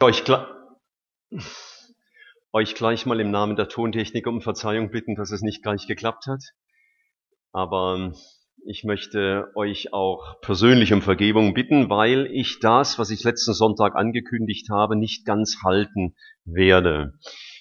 euch, 0.00 0.22
euch 2.52 2.74
gleich 2.74 3.06
mal 3.06 3.20
im 3.20 3.30
Namen 3.30 3.56
der 3.56 3.68
Tontechnik 3.68 4.26
um 4.26 4.40
Verzeihung 4.40 4.90
bitten, 4.90 5.16
dass 5.16 5.32
es 5.32 5.42
nicht 5.42 5.62
gleich 5.62 5.86
geklappt 5.86 6.26
hat. 6.26 6.42
Aber 7.52 7.96
ähm, 7.96 8.14
ich 8.64 8.84
möchte 8.84 9.50
euch 9.54 9.92
auch 9.92 10.40
persönlich 10.40 10.92
um 10.92 11.02
Vergebung 11.02 11.54
bitten, 11.54 11.90
weil 11.90 12.26
ich 12.32 12.60
das, 12.60 12.98
was 12.98 13.10
ich 13.10 13.24
letzten 13.24 13.54
Sonntag 13.54 13.96
angekündigt 13.96 14.68
habe, 14.70 14.94
nicht 14.94 15.24
ganz 15.24 15.58
halten 15.64 16.14
werde. 16.44 17.18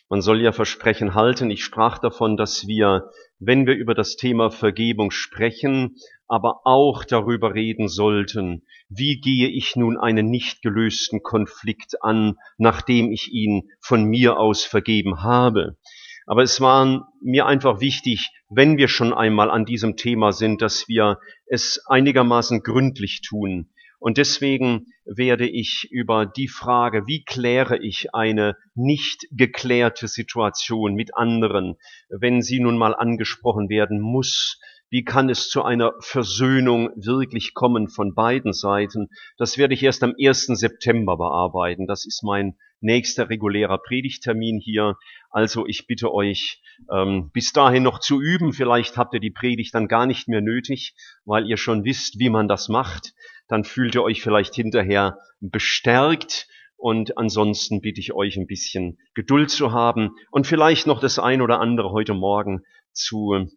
Man 0.09 0.21
soll 0.21 0.41
ja 0.41 0.53
Versprechen 0.53 1.15
halten. 1.15 1.51
Ich 1.51 1.65
sprach 1.65 1.97
davon, 1.97 2.37
dass 2.37 2.65
wir, 2.65 3.11
wenn 3.39 3.67
wir 3.67 3.75
über 3.75 3.93
das 3.93 4.15
Thema 4.15 4.51
Vergebung 4.51 5.11
sprechen, 5.11 5.97
aber 6.27 6.61
auch 6.63 7.03
darüber 7.03 7.53
reden 7.53 7.89
sollten, 7.89 8.63
wie 8.87 9.19
gehe 9.19 9.49
ich 9.49 9.75
nun 9.75 9.97
einen 9.97 10.29
nicht 10.29 10.61
gelösten 10.61 11.23
Konflikt 11.23 12.01
an, 12.01 12.35
nachdem 12.57 13.11
ich 13.11 13.33
ihn 13.33 13.69
von 13.81 14.05
mir 14.05 14.39
aus 14.39 14.63
vergeben 14.63 15.23
habe. 15.23 15.77
Aber 16.25 16.43
es 16.43 16.61
war 16.61 17.11
mir 17.21 17.45
einfach 17.45 17.81
wichtig, 17.81 18.31
wenn 18.49 18.77
wir 18.77 18.87
schon 18.87 19.13
einmal 19.13 19.49
an 19.49 19.65
diesem 19.65 19.97
Thema 19.97 20.31
sind, 20.31 20.61
dass 20.61 20.87
wir 20.87 21.19
es 21.47 21.81
einigermaßen 21.85 22.63
gründlich 22.63 23.21
tun. 23.21 23.69
Und 23.99 24.17
deswegen 24.17 24.87
werde 25.05 25.47
ich 25.47 25.87
über 25.91 26.25
die 26.25 26.47
Frage, 26.47 27.07
wie 27.07 27.23
kläre 27.23 27.77
ich 27.81 28.13
eine 28.13 28.55
nicht 28.75 29.27
geklärte 29.31 30.07
Situation 30.07 30.93
mit 30.93 31.15
anderen, 31.15 31.77
wenn 32.09 32.41
sie 32.41 32.59
nun 32.59 32.77
mal 32.77 32.93
angesprochen 32.93 33.69
werden 33.69 33.99
muss, 33.99 34.59
wie 34.89 35.03
kann 35.03 35.29
es 35.29 35.49
zu 35.49 35.63
einer 35.63 35.93
Versöhnung 35.99 36.89
wirklich 36.95 37.53
kommen 37.53 37.89
von 37.89 38.13
beiden 38.13 38.53
Seiten? 38.53 39.09
Das 39.37 39.57
werde 39.57 39.73
ich 39.73 39.83
erst 39.83 40.01
am 40.03 40.13
1. 40.17 40.45
September 40.45 41.17
bearbeiten. 41.17 41.87
Das 41.87 42.05
ist 42.05 42.23
mein 42.23 42.55
nächster 42.79 43.29
regulärer 43.29 43.79
Predigtermin 43.79 44.59
hier. 44.63 44.95
Also 45.29 45.65
ich 45.67 45.87
bitte 45.87 46.13
euch, 46.13 46.61
ähm, 46.89 47.31
bis 47.33 47.51
dahin 47.51 47.83
noch 47.83 47.99
zu 47.99 48.21
üben. 48.21 48.53
Vielleicht 48.53 48.95
habt 48.95 49.13
ihr 49.13 49.19
die 49.19 49.31
Predigt 49.31 49.73
dann 49.73 49.89
gar 49.89 50.05
nicht 50.05 50.29
mehr 50.29 50.41
nötig, 50.41 50.95
weil 51.25 51.47
ihr 51.47 51.57
schon 51.57 51.83
wisst, 51.83 52.19
wie 52.19 52.29
man 52.29 52.47
das 52.47 52.69
macht 52.69 53.13
dann 53.47 53.63
fühlt 53.63 53.95
ihr 53.95 54.03
euch 54.03 54.21
vielleicht 54.21 54.55
hinterher 54.55 55.19
bestärkt. 55.39 56.47
Und 56.75 57.17
ansonsten 57.17 57.81
bitte 57.81 57.99
ich 57.99 58.13
euch 58.13 58.37
ein 58.37 58.45
bisschen 58.45 58.99
Geduld 59.15 59.49
zu 59.49 59.71
haben 59.71 60.11
und 60.29 60.45
vielleicht 60.45 60.85
noch 60.85 60.99
das 60.99 61.17
ein 61.17 61.41
oder 61.41 61.59
andere 61.59 61.91
heute 61.91 62.13
Morgen 62.13 62.61
zu 62.91 63.49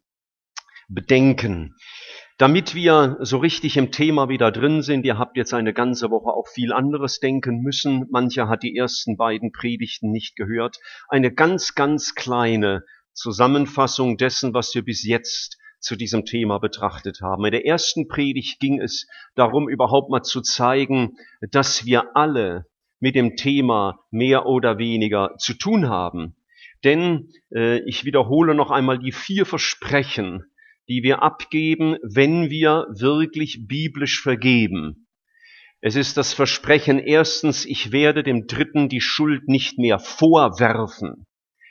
bedenken. 0.88 1.74
Damit 2.38 2.74
wir 2.74 3.19
so 3.20 3.36
richtig 3.36 3.77
im 3.77 3.92
Thema 3.92 4.30
wieder 4.30 4.50
drin 4.50 4.80
sind, 4.80 5.05
ihr 5.05 5.19
habt 5.19 5.36
jetzt 5.36 5.52
eine 5.52 5.74
ganze 5.74 6.10
Woche 6.10 6.30
auch 6.30 6.48
viel 6.48 6.72
anderes 6.72 7.20
denken 7.20 7.60
müssen. 7.60 8.06
Mancher 8.10 8.48
hat 8.48 8.62
die 8.62 8.75
ersten 8.75 9.19
beiden 9.19 9.52
Predigten 9.52 10.10
nicht 10.10 10.36
gehört. 10.36 10.78
Eine 11.08 11.34
ganz, 11.34 11.75
ganz 11.75 12.14
kleine 12.14 12.84
Zusammenfassung 13.12 14.16
dessen, 14.16 14.54
was 14.54 14.75
wir 14.75 14.82
bis 14.82 15.04
jetzt 15.04 15.58
zu 15.80 15.96
diesem 15.96 16.24
Thema 16.24 16.58
betrachtet 16.58 17.20
haben. 17.20 17.44
In 17.44 17.52
der 17.52 17.66
ersten 17.66 18.06
Predigt 18.08 18.60
ging 18.60 18.80
es 18.80 19.06
darum, 19.34 19.68
überhaupt 19.68 20.10
mal 20.10 20.22
zu 20.22 20.40
zeigen, 20.40 21.16
dass 21.40 21.84
wir 21.86 22.16
alle 22.16 22.66
mit 23.00 23.14
dem 23.14 23.36
Thema 23.36 24.00
mehr 24.10 24.46
oder 24.46 24.78
weniger 24.78 25.36
zu 25.38 25.54
tun 25.54 25.88
haben. 25.88 26.36
Denn 26.84 27.32
äh, 27.54 27.80
ich 27.88 28.04
wiederhole 28.04 28.54
noch 28.54 28.70
einmal 28.70 28.98
die 28.98 29.12
vier 29.12 29.46
Versprechen, 29.46 30.44
die 30.88 31.02
wir 31.02 31.22
abgeben, 31.22 31.96
wenn 32.02 32.50
wir 32.50 32.86
wirklich 32.90 33.66
biblisch 33.66 34.22
vergeben. 34.22 35.06
Es 35.80 35.96
ist 35.96 36.16
das 36.18 36.34
Versprechen 36.34 36.98
erstens, 36.98 37.64
ich 37.64 37.90
werde 37.90 38.22
dem 38.22 38.46
Dritten 38.46 38.88
die 38.88 39.00
Schuld 39.00 39.48
nicht 39.48 39.78
mehr 39.78 39.98
vorwerfen. 39.98 41.26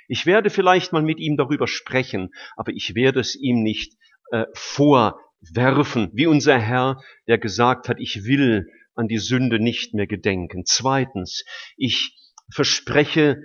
Ich 0.07 0.25
werde 0.25 0.49
vielleicht 0.49 0.91
mal 0.91 1.03
mit 1.03 1.19
ihm 1.19 1.37
darüber 1.37 1.67
sprechen, 1.67 2.33
aber 2.55 2.71
ich 2.71 2.95
werde 2.95 3.19
es 3.19 3.35
ihm 3.35 3.61
nicht 3.61 3.93
äh, 4.31 4.45
vorwerfen, 4.53 6.09
wie 6.13 6.27
unser 6.27 6.57
Herr, 6.59 7.01
der 7.27 7.37
gesagt 7.37 7.89
hat, 7.89 7.97
ich 7.99 8.25
will 8.25 8.67
an 8.95 9.07
die 9.07 9.17
Sünde 9.17 9.59
nicht 9.59 9.93
mehr 9.93 10.07
gedenken. 10.07 10.63
Zweitens, 10.65 11.43
ich 11.77 12.17
verspreche, 12.51 13.43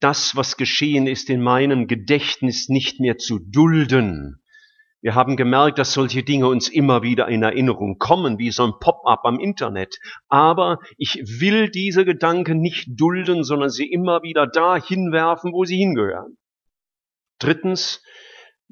das, 0.00 0.36
was 0.36 0.56
geschehen 0.56 1.06
ist, 1.06 1.30
in 1.30 1.42
meinem 1.42 1.86
Gedächtnis 1.86 2.68
nicht 2.68 3.00
mehr 3.00 3.18
zu 3.18 3.38
dulden. 3.38 4.42
Wir 5.00 5.16
haben 5.16 5.36
gemerkt, 5.36 5.78
dass 5.78 5.94
solche 5.94 6.22
Dinge 6.22 6.46
uns 6.46 6.68
immer 6.68 7.02
wieder 7.02 7.26
in 7.26 7.42
Erinnerung 7.42 7.98
kommen, 7.98 8.38
wie 8.38 8.52
so 8.52 8.64
ein 8.64 8.74
Pop-up 8.78 9.24
am 9.24 9.40
Internet. 9.40 9.98
Aber 10.28 10.78
ich 10.96 11.14
will 11.40 11.70
diese 11.70 12.04
Gedanken 12.04 12.60
nicht 12.60 12.88
dulden, 12.88 13.42
sondern 13.42 13.70
sie 13.70 13.90
immer 13.90 14.22
wieder 14.22 14.46
da 14.46 14.76
hinwerfen, 14.76 15.52
wo 15.52 15.64
sie 15.64 15.76
hingehören. 15.76 16.36
Drittens, 17.40 18.00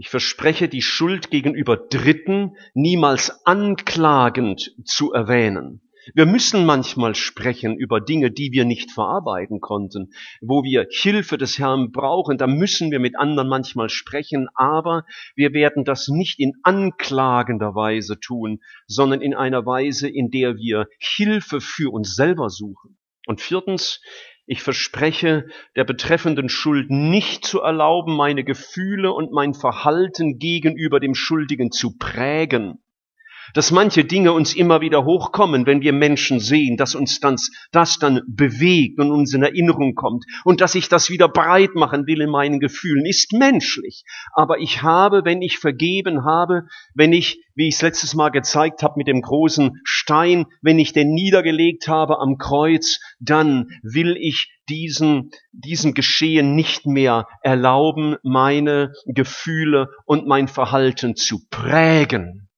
ich 0.00 0.08
verspreche, 0.08 0.66
die 0.66 0.80
Schuld 0.80 1.30
gegenüber 1.30 1.76
Dritten 1.76 2.56
niemals 2.72 3.44
anklagend 3.44 4.74
zu 4.82 5.12
erwähnen. 5.12 5.82
Wir 6.14 6.24
müssen 6.24 6.64
manchmal 6.64 7.14
sprechen 7.14 7.76
über 7.76 8.00
Dinge, 8.00 8.30
die 8.30 8.50
wir 8.50 8.64
nicht 8.64 8.92
verarbeiten 8.92 9.60
konnten, 9.60 10.12
wo 10.40 10.64
wir 10.64 10.86
Hilfe 10.90 11.36
des 11.36 11.58
Herrn 11.58 11.92
brauchen. 11.92 12.38
Da 12.38 12.46
müssen 12.46 12.90
wir 12.90 12.98
mit 12.98 13.18
anderen 13.18 13.50
manchmal 13.50 13.90
sprechen, 13.90 14.48
aber 14.54 15.04
wir 15.36 15.52
werden 15.52 15.84
das 15.84 16.08
nicht 16.08 16.40
in 16.40 16.54
anklagender 16.62 17.74
Weise 17.74 18.18
tun, 18.18 18.60
sondern 18.86 19.20
in 19.20 19.34
einer 19.34 19.66
Weise, 19.66 20.08
in 20.08 20.30
der 20.30 20.56
wir 20.56 20.86
Hilfe 20.98 21.60
für 21.60 21.92
uns 21.92 22.14
selber 22.14 22.48
suchen. 22.48 22.96
Und 23.26 23.42
viertens, 23.42 24.00
ich 24.50 24.62
verspreche, 24.62 25.46
der 25.76 25.84
betreffenden 25.84 26.48
Schuld 26.48 26.90
nicht 26.90 27.44
zu 27.44 27.60
erlauben, 27.60 28.16
meine 28.16 28.42
Gefühle 28.42 29.12
und 29.12 29.30
mein 29.30 29.54
Verhalten 29.54 30.38
gegenüber 30.40 30.98
dem 30.98 31.14
Schuldigen 31.14 31.70
zu 31.70 31.96
prägen 31.96 32.82
dass 33.54 33.70
manche 33.70 34.04
Dinge 34.04 34.32
uns 34.32 34.54
immer 34.54 34.80
wieder 34.80 35.04
hochkommen, 35.04 35.66
wenn 35.66 35.80
wir 35.80 35.92
Menschen 35.92 36.40
sehen, 36.40 36.76
dass 36.76 36.94
uns 36.94 37.20
das, 37.20 37.50
das 37.72 37.98
dann 37.98 38.20
bewegt 38.26 38.98
und 39.00 39.10
uns 39.10 39.34
in 39.34 39.42
Erinnerung 39.42 39.94
kommt 39.94 40.24
und 40.44 40.60
dass 40.60 40.74
ich 40.74 40.88
das 40.88 41.10
wieder 41.10 41.28
breit 41.28 41.74
machen 41.74 42.06
will 42.06 42.20
in 42.20 42.30
meinen 42.30 42.60
Gefühlen, 42.60 43.06
ist 43.06 43.32
menschlich. 43.32 44.04
Aber 44.34 44.58
ich 44.58 44.82
habe, 44.82 45.24
wenn 45.24 45.42
ich 45.42 45.58
vergeben 45.58 46.24
habe, 46.24 46.64
wenn 46.94 47.12
ich, 47.12 47.40
wie 47.54 47.68
ich 47.68 47.74
es 47.74 47.82
letztes 47.82 48.14
Mal 48.14 48.30
gezeigt 48.30 48.82
habe 48.82 48.94
mit 48.96 49.08
dem 49.08 49.22
großen 49.22 49.80
Stein, 49.84 50.46
wenn 50.62 50.78
ich 50.78 50.92
den 50.92 51.12
niedergelegt 51.12 51.88
habe 51.88 52.18
am 52.18 52.36
Kreuz, 52.38 53.00
dann 53.18 53.68
will 53.82 54.16
ich 54.18 54.50
diesen, 54.68 55.30
diesem 55.52 55.94
Geschehen 55.94 56.54
nicht 56.54 56.86
mehr 56.86 57.26
erlauben, 57.42 58.16
meine 58.22 58.92
Gefühle 59.06 59.88
und 60.06 60.26
mein 60.26 60.48
Verhalten 60.48 61.16
zu 61.16 61.40
prägen. 61.50 62.49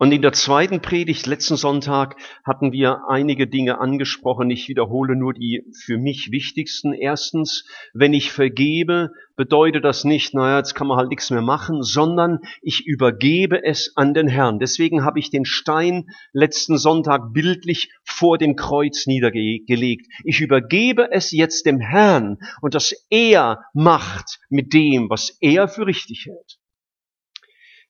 Und 0.00 0.12
in 0.12 0.22
der 0.22 0.32
zweiten 0.32 0.80
Predigt 0.80 1.26
letzten 1.26 1.56
Sonntag 1.56 2.14
hatten 2.44 2.70
wir 2.70 3.08
einige 3.08 3.48
Dinge 3.48 3.80
angesprochen. 3.80 4.48
Ich 4.48 4.68
wiederhole 4.68 5.16
nur 5.16 5.34
die 5.34 5.64
für 5.84 5.98
mich 5.98 6.30
wichtigsten. 6.30 6.92
Erstens, 6.92 7.64
wenn 7.94 8.14
ich 8.14 8.30
vergebe, 8.30 9.10
bedeutet 9.34 9.84
das 9.84 10.04
nicht, 10.04 10.34
naja, 10.34 10.58
jetzt 10.58 10.76
kann 10.76 10.86
man 10.86 10.98
halt 10.98 11.08
nichts 11.08 11.30
mehr 11.30 11.42
machen, 11.42 11.82
sondern 11.82 12.38
ich 12.62 12.86
übergebe 12.86 13.64
es 13.64 13.92
an 13.96 14.14
den 14.14 14.28
Herrn. 14.28 14.60
Deswegen 14.60 15.04
habe 15.04 15.18
ich 15.18 15.30
den 15.30 15.44
Stein 15.44 16.06
letzten 16.32 16.78
Sonntag 16.78 17.32
bildlich 17.32 17.90
vor 18.04 18.38
dem 18.38 18.54
Kreuz 18.54 19.08
niedergelegt. 19.08 20.06
Ich 20.22 20.40
übergebe 20.40 21.08
es 21.10 21.32
jetzt 21.32 21.66
dem 21.66 21.80
Herrn 21.80 22.38
und 22.60 22.74
dass 22.76 22.94
er 23.10 23.64
macht 23.74 24.38
mit 24.48 24.72
dem, 24.72 25.10
was 25.10 25.36
er 25.40 25.66
für 25.66 25.86
richtig 25.86 26.26
hält. 26.26 26.58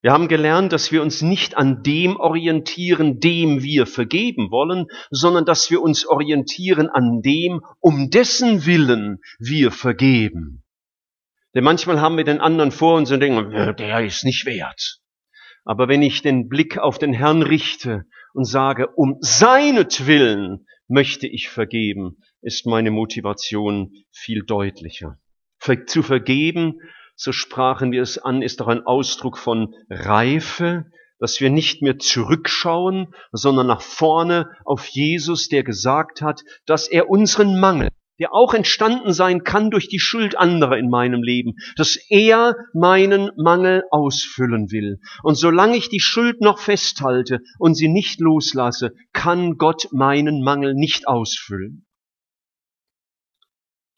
Wir 0.00 0.12
haben 0.12 0.28
gelernt, 0.28 0.72
dass 0.72 0.92
wir 0.92 1.02
uns 1.02 1.22
nicht 1.22 1.56
an 1.56 1.82
dem 1.82 2.16
orientieren, 2.16 3.18
dem 3.18 3.62
wir 3.62 3.86
vergeben 3.86 4.50
wollen, 4.50 4.86
sondern 5.10 5.44
dass 5.44 5.70
wir 5.70 5.82
uns 5.82 6.06
orientieren 6.06 6.88
an 6.88 7.20
dem, 7.20 7.62
um 7.80 8.08
dessen 8.08 8.64
Willen 8.64 9.18
wir 9.40 9.72
vergeben. 9.72 10.62
Denn 11.54 11.64
manchmal 11.64 12.00
haben 12.00 12.16
wir 12.16 12.24
den 12.24 12.40
anderen 12.40 12.70
vor 12.70 12.96
uns 12.96 13.10
und 13.10 13.20
denken, 13.20 13.74
der 13.76 14.04
ist 14.04 14.24
nicht 14.24 14.46
wert. 14.46 15.00
Aber 15.64 15.88
wenn 15.88 16.02
ich 16.02 16.22
den 16.22 16.48
Blick 16.48 16.78
auf 16.78 16.98
den 16.98 17.12
Herrn 17.12 17.42
richte 17.42 18.04
und 18.34 18.44
sage, 18.44 18.88
um 18.94 19.16
seinetwillen 19.20 20.66
möchte 20.86 21.26
ich 21.26 21.48
vergeben, 21.48 22.18
ist 22.40 22.66
meine 22.66 22.92
Motivation 22.92 23.92
viel 24.12 24.44
deutlicher. 24.44 25.18
Zu 25.86 26.04
vergeben 26.04 26.80
so 27.18 27.32
sprachen 27.32 27.90
wir 27.90 28.00
es 28.00 28.16
an, 28.16 28.42
ist 28.42 28.60
doch 28.60 28.68
ein 28.68 28.86
Ausdruck 28.86 29.38
von 29.38 29.74
Reife, 29.90 30.84
dass 31.18 31.40
wir 31.40 31.50
nicht 31.50 31.82
mehr 31.82 31.98
zurückschauen, 31.98 33.12
sondern 33.32 33.66
nach 33.66 33.82
vorne 33.82 34.50
auf 34.64 34.86
Jesus, 34.86 35.48
der 35.48 35.64
gesagt 35.64 36.22
hat, 36.22 36.42
dass 36.64 36.86
er 36.86 37.10
unseren 37.10 37.58
Mangel, 37.58 37.88
der 38.20 38.32
auch 38.32 38.54
entstanden 38.54 39.12
sein 39.12 39.42
kann 39.42 39.70
durch 39.70 39.88
die 39.88 39.98
Schuld 39.98 40.38
anderer 40.38 40.78
in 40.78 40.90
meinem 40.90 41.24
Leben, 41.24 41.54
dass 41.76 41.98
er 42.08 42.54
meinen 42.72 43.32
Mangel 43.36 43.82
ausfüllen 43.90 44.70
will. 44.70 45.00
Und 45.24 45.34
solange 45.34 45.76
ich 45.76 45.88
die 45.88 46.00
Schuld 46.00 46.40
noch 46.40 46.60
festhalte 46.60 47.40
und 47.58 47.74
sie 47.74 47.88
nicht 47.88 48.20
loslasse, 48.20 48.92
kann 49.12 49.56
Gott 49.56 49.88
meinen 49.90 50.44
Mangel 50.44 50.74
nicht 50.74 51.08
ausfüllen. 51.08 51.87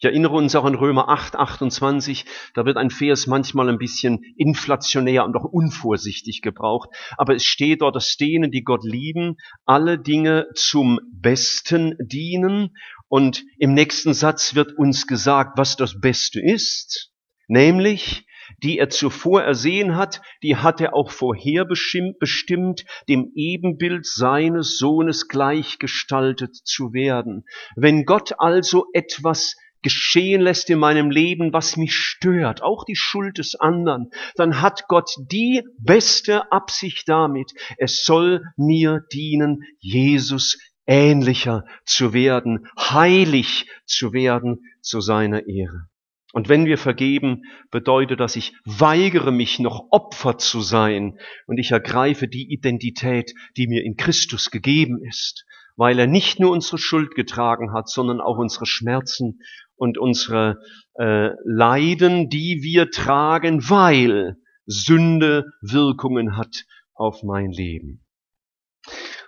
Ich 0.03 0.07
erinnere 0.07 0.33
uns 0.33 0.55
auch 0.57 0.65
an 0.65 0.77
Römer 0.77 1.11
8, 1.11 1.37
28, 1.37 2.25
da 2.55 2.65
wird 2.65 2.79
ein 2.79 2.89
Vers 2.89 3.27
manchmal 3.27 3.69
ein 3.69 3.77
bisschen 3.77 4.25
inflationär 4.35 5.27
und 5.27 5.37
auch 5.37 5.45
unvorsichtig 5.45 6.41
gebraucht, 6.41 6.89
aber 7.19 7.35
es 7.35 7.45
steht 7.45 7.83
dort, 7.83 7.97
dass 7.97 8.17
denen, 8.17 8.51
die 8.51 8.65
Gott 8.65 8.83
lieben, 8.83 9.37
alle 9.67 9.99
Dinge 9.99 10.47
zum 10.55 11.01
Besten 11.13 11.99
dienen. 12.01 12.75
Und 13.09 13.45
im 13.59 13.75
nächsten 13.75 14.15
Satz 14.15 14.55
wird 14.55 14.73
uns 14.79 15.07
gesagt, 15.07 15.59
was 15.59 15.77
das 15.77 16.01
Beste 16.01 16.41
ist, 16.41 17.13
nämlich 17.47 18.25
die 18.63 18.79
er 18.79 18.89
zuvor 18.89 19.43
ersehen 19.43 19.97
hat, 19.97 20.23
die 20.43 20.57
hat 20.57 20.81
er 20.81 20.95
auch 20.95 21.11
vorher 21.11 21.65
bestimmt, 21.65 22.85
dem 23.09 23.31
Ebenbild 23.35 24.07
seines 24.07 24.77
Sohnes 24.77 25.29
gleichgestaltet 25.29 26.57
zu 26.57 26.93
werden. 26.93 27.45
Wenn 27.77 28.05
Gott 28.05 28.33
also 28.39 28.87
etwas 28.93 29.55
geschehen 29.83 30.41
lässt 30.41 30.71
in 30.71 30.79
meinem 30.79 31.11
Leben, 31.11 31.53
was 31.53 31.77
mich 31.77 31.95
stört, 31.95 32.63
auch 32.63 32.85
die 32.85 32.97
Schuld 32.97 33.39
des 33.39 33.55
anderen, 33.55 34.11
dann 34.37 34.61
hat 34.61 34.85
Gott 34.89 35.11
die 35.31 35.63
beste 35.79 36.53
Absicht 36.53 37.09
damit. 37.09 37.53
Es 37.79 38.05
soll 38.05 38.43
mir 38.57 39.03
dienen, 39.13 39.65
Jesus 39.79 40.59
ähnlicher 40.87 41.65
zu 41.85 42.13
werden, 42.13 42.67
heilig 42.79 43.67
zu 43.85 44.13
werden 44.13 44.61
zu 44.81 45.01
seiner 45.01 45.47
Ehre. 45.47 45.89
Und 46.33 46.49
wenn 46.49 46.65
wir 46.65 46.79
vergeben, 46.79 47.43
bedeutet 47.71 48.21
das, 48.21 48.37
ich 48.37 48.55
weigere 48.65 49.33
mich 49.33 49.59
noch 49.59 49.89
Opfer 49.91 50.39
zu 50.39 50.61
sein 50.61 51.19
und 51.47 51.59
ich 51.59 51.73
ergreife 51.73 52.29
die 52.29 52.53
Identität, 52.53 53.35
die 53.57 53.67
mir 53.67 53.85
in 53.85 53.97
Christus 53.97 54.51
gegeben 54.51 55.03
ist, 55.03 55.45
weil 55.77 55.99
er 55.99 56.07
nicht 56.07 56.39
nur 56.39 56.53
unsere 56.53 56.79
Schuld 56.79 57.15
getragen 57.15 57.73
hat, 57.73 57.89
sondern 57.89 58.21
auch 58.21 58.39
unsere 58.39 58.67
Schmerzen 58.67 59.41
und 59.81 59.99
unsere 59.99 60.59
äh, 60.99 61.31
Leiden, 61.45 62.29
die 62.29 62.61
wir 62.63 62.91
tragen, 62.91 63.69
weil 63.69 64.37
Sünde 64.67 65.47
Wirkungen 65.63 66.37
hat 66.37 66.65
auf 66.95 67.23
mein 67.23 67.51
Leben. 67.51 68.05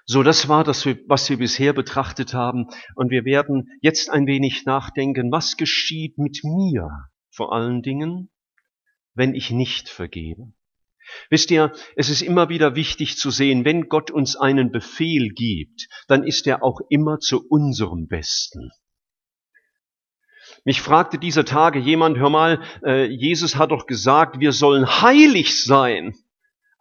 So, 0.04 0.22
das 0.22 0.49
war 0.49 0.62
das, 0.62 0.87
was 1.06 1.31
wir 1.31 1.38
bisher 1.38 1.72
betrachtet 1.72 2.34
haben. 2.34 2.66
Und 2.96 3.10
wir 3.10 3.25
werden 3.25 3.70
jetzt 3.81 4.10
ein 4.10 4.26
wenig 4.26 4.66
nachdenken, 4.66 5.32
was 5.32 5.56
geschieht 5.56 6.19
mit 6.19 6.40
mir 6.44 6.88
vor 7.31 7.55
allen 7.55 7.81
Dingen, 7.82 8.31
wenn 9.14 9.34
ich 9.34 9.50
nicht 9.50 9.88
vergebe. 9.88 10.52
Wisst 11.31 11.50
ihr, 11.50 11.72
es 11.96 12.10
ist 12.10 12.22
immer 12.22 12.48
wieder 12.50 12.75
wichtig 12.75 13.16
zu 13.16 13.31
sehen, 13.31 13.64
wenn 13.64 13.88
Gott 13.88 14.10
uns 14.10 14.37
einen 14.37 14.70
Befehl 14.70 15.31
gibt, 15.31 15.88
dann 16.08 16.25
ist 16.25 16.46
er 16.46 16.62
auch 16.62 16.81
immer 16.90 17.19
zu 17.19 17.43
unserem 17.48 18.06
Besten. 18.06 18.70
Mich 20.64 20.80
fragte 20.80 21.18
dieser 21.18 21.44
Tage 21.44 21.78
jemand, 21.78 22.18
hör 22.18 22.30
mal, 22.30 22.62
äh, 22.84 23.06
Jesus 23.06 23.56
hat 23.56 23.72
doch 23.72 23.86
gesagt, 23.86 24.38
wir 24.38 24.52
sollen 24.52 25.02
heilig 25.02 25.64
sein. 25.64 26.14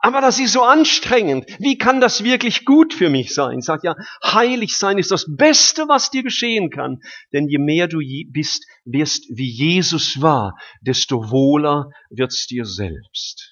Aber 0.03 0.19
das 0.19 0.39
ist 0.39 0.53
so 0.53 0.63
anstrengend. 0.63 1.45
Wie 1.59 1.77
kann 1.77 2.01
das 2.01 2.23
wirklich 2.23 2.65
gut 2.65 2.93
für 2.93 3.09
mich 3.09 3.35
sein? 3.35 3.59
Ich 3.59 3.65
sage 3.65 3.81
ja, 3.83 3.95
heilig 4.23 4.75
sein 4.75 4.97
ist 4.97 5.11
das 5.11 5.27
Beste, 5.35 5.87
was 5.87 6.09
dir 6.09 6.23
geschehen 6.23 6.71
kann. 6.71 6.99
Denn 7.33 7.47
je 7.47 7.59
mehr 7.59 7.87
du 7.87 7.99
bist, 8.31 8.65
wirst 8.83 9.25
wie 9.29 9.49
Jesus 9.49 10.19
war, 10.19 10.57
desto 10.81 11.29
wohler 11.29 11.91
wird's 12.09 12.47
dir 12.47 12.65
selbst. 12.65 13.50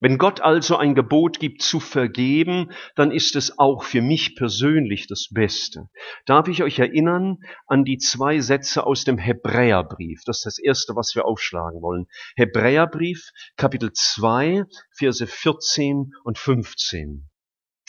Wenn 0.00 0.18
Gott 0.18 0.40
also 0.40 0.76
ein 0.76 0.94
Gebot 0.94 1.38
gibt 1.38 1.62
zu 1.62 1.80
vergeben, 1.80 2.70
dann 2.94 3.10
ist 3.10 3.36
es 3.36 3.58
auch 3.58 3.84
für 3.84 4.02
mich 4.02 4.36
persönlich 4.36 5.06
das 5.06 5.28
Beste. 5.30 5.88
Darf 6.26 6.48
ich 6.48 6.62
euch 6.62 6.78
erinnern 6.78 7.38
an 7.66 7.84
die 7.84 7.98
zwei 7.98 8.40
Sätze 8.40 8.84
aus 8.86 9.04
dem 9.04 9.18
Hebräerbrief? 9.18 10.22
Das 10.26 10.38
ist 10.38 10.44
das 10.44 10.58
erste, 10.58 10.94
was 10.94 11.14
wir 11.14 11.24
aufschlagen 11.24 11.80
wollen. 11.80 12.06
Hebräerbrief, 12.36 13.30
Kapitel 13.56 13.92
2, 13.92 14.64
Verse 14.90 15.26
14 15.26 16.12
und 16.24 16.38
15. 16.38 17.30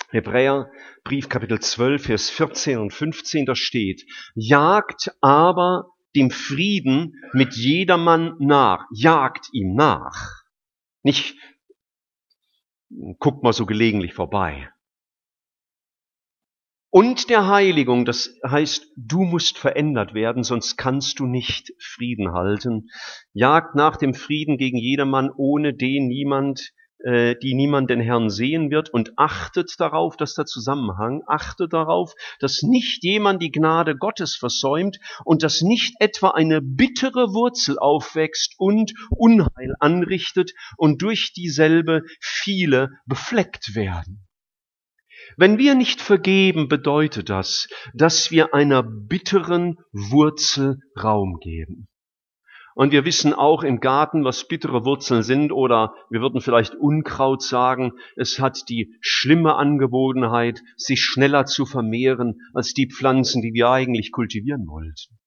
Hebräerbrief, 0.10 1.28
Kapitel 1.28 1.60
12, 1.60 2.06
Vers 2.06 2.30
14 2.30 2.80
und 2.80 2.94
15, 2.94 3.46
da 3.46 3.56
steht, 3.56 4.06
jagt 4.36 5.12
aber 5.22 5.90
dem 6.16 6.32
Frieden 6.32 7.16
mit 7.34 7.56
jedermann 7.56 8.36
nach, 8.40 8.86
jagt 8.94 9.50
ihm 9.52 9.76
nach. 9.76 10.44
Nicht 11.04 11.36
guckt 13.20 13.44
mal 13.44 13.54
so 13.54 13.66
gelegentlich 13.66 14.14
vorbei. 14.14 14.70
Und 16.90 17.30
der 17.30 17.48
Heiligung, 17.48 18.06
das 18.06 18.40
heißt, 18.48 18.94
du 18.96 19.24
musst 19.24 19.58
verändert 19.58 20.14
werden, 20.14 20.44
sonst 20.44 20.78
kannst 20.78 21.20
du 21.20 21.26
nicht 21.26 21.74
Frieden 21.78 22.32
halten. 22.32 22.88
Jagt 23.34 23.76
nach 23.76 23.98
dem 23.98 24.14
Frieden 24.14 24.58
gegen 24.58 24.78
jedermann, 24.78 25.30
ohne 25.36 25.74
den 25.74 26.08
niemand 26.08 26.72
die 27.06 27.54
niemand 27.54 27.92
den 27.92 28.00
Herrn 28.00 28.32
sehen 28.32 28.72
wird 28.72 28.90
und 28.90 29.14
achtet 29.16 29.80
darauf, 29.80 30.18
dass 30.18 30.34
der 30.34 30.46
Zusammenhang, 30.46 31.22
achtet 31.28 31.72
darauf, 31.72 32.14
dass 32.40 32.64
nicht 32.64 33.04
jemand 33.04 33.44
die 33.44 33.52
Gnade 33.52 33.96
Gottes 33.96 34.36
versäumt 34.36 34.98
und 35.24 35.44
dass 35.44 35.62
nicht 35.62 35.94
etwa 36.00 36.32
eine 36.32 36.62
bittere 36.62 37.34
Wurzel 37.34 37.78
aufwächst 37.78 38.56
und 38.58 38.94
Unheil 39.12 39.76
anrichtet 39.80 40.54
und 40.78 41.04
durch 41.04 41.32
dieselbe 41.34 42.02
viele 42.20 42.90
befleckt 43.06 43.76
werden. 43.76 44.26
Wenn 45.38 45.58
wir 45.58 45.76
nicht 45.76 46.02
vergeben, 46.02 46.68
bedeutet 46.68 47.30
das, 47.30 47.68
dass 47.94 48.32
wir 48.32 48.54
einer 48.54 48.84
bitteren 48.84 49.78
Wurzel 49.92 50.80
Raum 51.02 51.40
geben. 51.40 51.88
Und 52.76 52.92
wir 52.92 53.06
wissen 53.06 53.34
auch 53.34 53.64
im 53.64 53.80
Garten, 53.80 54.26
was 54.26 54.50
bittere 54.50 54.84
Wurzeln 54.84 55.24
sind 55.24 55.54
oder 55.54 55.96
wir 56.10 56.20
würden 56.20 56.42
vielleicht 56.42 56.76
Unkraut 56.76 57.42
sagen. 57.42 57.94
Es 58.18 58.38
hat 58.38 58.68
die 58.68 58.94
schlimme 59.00 59.56
Angebotenheit, 59.56 60.62
sich 60.76 61.00
schneller 61.00 61.46
zu 61.46 61.66
vermehren 61.66 62.42
als 62.54 62.74
die 62.74 62.90
Pflanzen, 62.90 63.42
die 63.42 63.54
wir 63.54 63.70
eigentlich 63.70 64.12
kultivieren 64.12 64.68
wollten. 64.68 65.18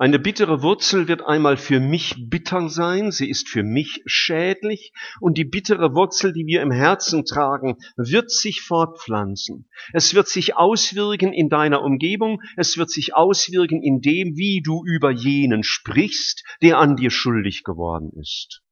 Eine 0.00 0.20
bittere 0.20 0.62
Wurzel 0.62 1.08
wird 1.08 1.26
einmal 1.26 1.56
für 1.56 1.80
mich 1.80 2.14
bitter 2.28 2.68
sein, 2.68 3.10
sie 3.10 3.28
ist 3.28 3.48
für 3.48 3.64
mich 3.64 4.00
schädlich 4.06 4.92
und 5.20 5.36
die 5.36 5.44
bittere 5.44 5.92
Wurzel, 5.92 6.32
die 6.32 6.46
wir 6.46 6.62
im 6.62 6.70
Herzen 6.70 7.24
tragen, 7.24 7.78
wird 7.96 8.30
sich 8.30 8.60
fortpflanzen. 8.60 9.68
Es 9.92 10.14
wird 10.14 10.28
sich 10.28 10.56
auswirken 10.56 11.32
in 11.32 11.48
deiner 11.48 11.82
Umgebung, 11.82 12.40
es 12.56 12.78
wird 12.78 12.90
sich 12.90 13.16
auswirken 13.16 13.82
in 13.82 14.00
dem, 14.00 14.36
wie 14.36 14.62
du 14.62 14.84
über 14.86 15.10
jenen 15.10 15.64
sprichst, 15.64 16.44
der 16.62 16.78
an 16.78 16.94
dir 16.94 17.10
schuldig 17.10 17.64
geworden 17.64 18.12
ist. 18.20 18.62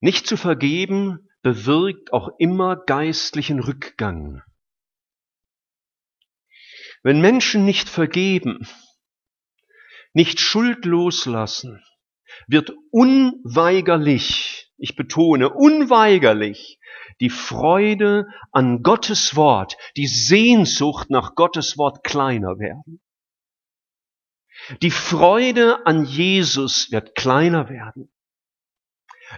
Nicht 0.00 0.26
zu 0.26 0.38
vergeben 0.38 1.28
bewirkt 1.42 2.14
auch 2.14 2.30
immer 2.38 2.76
geistlichen 2.76 3.60
Rückgang. 3.60 4.40
Wenn 7.04 7.20
Menschen 7.20 7.66
nicht 7.66 7.88
vergeben, 7.88 8.66
nicht 10.14 10.40
Schuld 10.40 10.86
loslassen, 10.86 11.84
wird 12.48 12.72
unweigerlich, 12.90 14.72
ich 14.78 14.96
betone, 14.96 15.50
unweigerlich 15.50 16.80
die 17.20 17.28
Freude 17.30 18.26
an 18.52 18.82
Gottes 18.82 19.36
Wort, 19.36 19.76
die 19.98 20.06
Sehnsucht 20.06 21.10
nach 21.10 21.34
Gottes 21.34 21.76
Wort 21.76 22.02
kleiner 22.04 22.58
werden. 22.58 23.02
Die 24.80 24.90
Freude 24.90 25.84
an 25.86 26.06
Jesus 26.06 26.90
wird 26.90 27.14
kleiner 27.14 27.68
werden. 27.68 28.10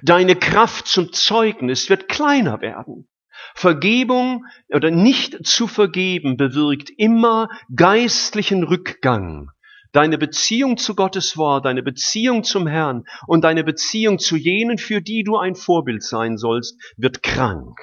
Deine 0.03 0.37
Kraft 0.37 0.87
zum 0.87 1.13
Zeugnis 1.13 1.91
wird 1.91 2.09
kleiner 2.09 2.61
werden. 2.61 3.09
Vergebung 3.55 4.45
oder 4.69 4.91
nicht 4.91 5.47
zu 5.47 5.67
vergeben 5.67 6.37
bewirkt 6.37 6.91
immer 6.97 7.49
geistlichen 7.75 8.65
Rückgang. 8.65 9.51
Deine 9.93 10.19
Beziehung 10.19 10.77
zu 10.77 10.95
Gottes 10.95 11.37
Wort, 11.37 11.65
deine 11.65 11.83
Beziehung 11.83 12.45
zum 12.45 12.67
Herrn 12.67 13.05
und 13.27 13.45
deine 13.45 13.65
Beziehung 13.65 14.19
zu 14.19 14.37
jenen, 14.37 14.79
für 14.79 15.01
die 15.01 15.23
du 15.25 15.37
ein 15.39 15.55
Vorbild 15.55 16.03
sein 16.03 16.37
sollst, 16.37 16.79
wird 16.97 17.23
krank. 17.23 17.79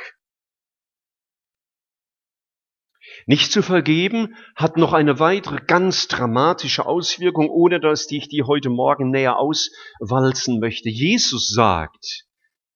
Nicht 3.26 3.52
zu 3.52 3.62
vergeben 3.62 4.36
hat 4.56 4.78
noch 4.78 4.94
eine 4.94 5.20
weitere 5.20 5.60
ganz 5.66 6.08
dramatische 6.08 6.86
Auswirkung, 6.86 7.50
ohne 7.50 7.80
dass 7.80 8.10
ich 8.12 8.28
die 8.28 8.44
heute 8.44 8.70
Morgen 8.70 9.12
näher 9.12 9.38
auswalzen 9.38 10.60
möchte. 10.60 10.90
Jesus 10.90 11.50
sagt 11.50 12.26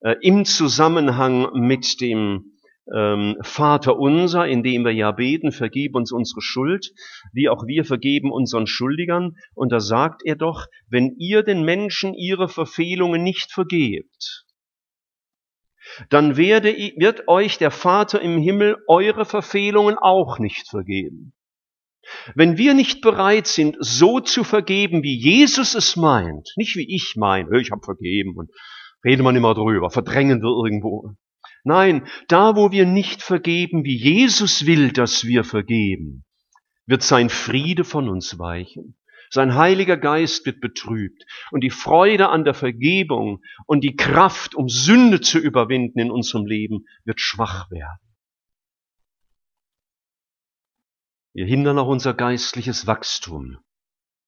äh, 0.02 0.16
im 0.22 0.46
Zusammenhang 0.46 1.50
mit 1.54 2.00
dem 2.02 2.57
ähm, 2.96 3.36
Vater 3.42 3.98
unser, 3.98 4.48
in 4.48 4.64
dem 4.64 4.84
wir 4.84 4.94
ja 4.94 5.12
beten, 5.12 5.52
vergib 5.52 5.96
uns 5.96 6.12
unsere 6.12 6.42
Schuld, 6.42 6.92
wie 7.34 7.50
auch 7.50 7.66
wir 7.68 7.86
vergeben 7.86 8.32
unseren 8.32 8.68
Schuldigern. 8.68 9.36
Und 9.54 9.72
da 9.72 9.80
sagt 9.80 10.22
er 10.24 10.36
doch, 10.36 10.68
wenn 10.90 11.16
ihr 11.18 11.44
den 11.44 11.64
Menschen 11.64 12.14
ihre 12.14 12.48
Verfehlungen 12.48 13.24
nicht 13.24 13.52
vergebt, 13.52 14.46
dann 16.10 16.38
werde, 16.38 16.70
wird 16.98 17.28
euch 17.28 17.58
der 17.58 17.72
Vater 17.72 18.22
im 18.22 18.42
Himmel 18.42 18.78
eure 18.88 19.26
Verfehlungen 19.26 19.98
auch 19.98 20.40
nicht 20.40 20.70
vergeben. 20.70 21.34
Wenn 22.36 22.58
wir 22.58 22.74
nicht 22.74 23.02
bereit 23.02 23.48
sind, 23.48 23.76
so 23.80 24.20
zu 24.20 24.44
vergeben, 24.44 25.04
wie 25.04 25.18
Jesus 25.18 25.76
es 25.76 25.96
meint, 25.96 26.54
nicht 26.56 26.76
wie 26.76 26.88
ich 26.94 27.16
meine, 27.18 27.60
ich 27.60 27.72
habe 27.72 27.82
vergeben 27.84 28.36
und 28.38 28.50
reden 29.04 29.24
wir 29.24 29.32
nicht 29.34 29.42
mehr 29.42 29.54
drüber, 29.54 29.90
verdrängen 29.90 30.42
wir 30.42 30.66
irgendwo. 30.66 31.16
Nein, 31.68 32.08
da 32.30 32.56
wo 32.56 32.72
wir 32.72 32.86
nicht 32.86 33.22
vergeben, 33.22 33.84
wie 33.84 33.98
Jesus 33.98 34.66
will, 34.66 34.94
dass 34.94 35.26
wir 35.26 35.44
vergeben, 35.44 36.24
wird 36.86 37.04
sein 37.04 37.30
Friede 37.30 37.84
von 37.84 38.08
uns 38.08 38.40
weichen. 38.40 38.98
Sein 39.30 39.56
Heiliger 39.56 39.98
Geist 39.98 40.46
wird 40.46 40.62
betrübt 40.62 41.26
und 41.52 41.66
die 41.66 41.70
Freude 41.70 42.30
an 42.30 42.46
der 42.46 42.54
Vergebung 42.54 43.42
und 43.66 43.82
die 43.84 43.98
Kraft, 43.98 44.56
um 44.56 44.70
Sünde 44.70 45.20
zu 45.20 45.40
überwinden 45.40 46.00
in 46.00 46.10
unserem 46.10 46.46
Leben, 46.46 46.86
wird 47.04 47.20
schwach 47.20 47.70
werden. 47.70 48.00
Wir 51.34 51.48
hindern 51.48 51.78
auch 51.80 51.90
unser 51.90 52.14
geistliches 52.14 52.88
Wachstum 52.88 53.58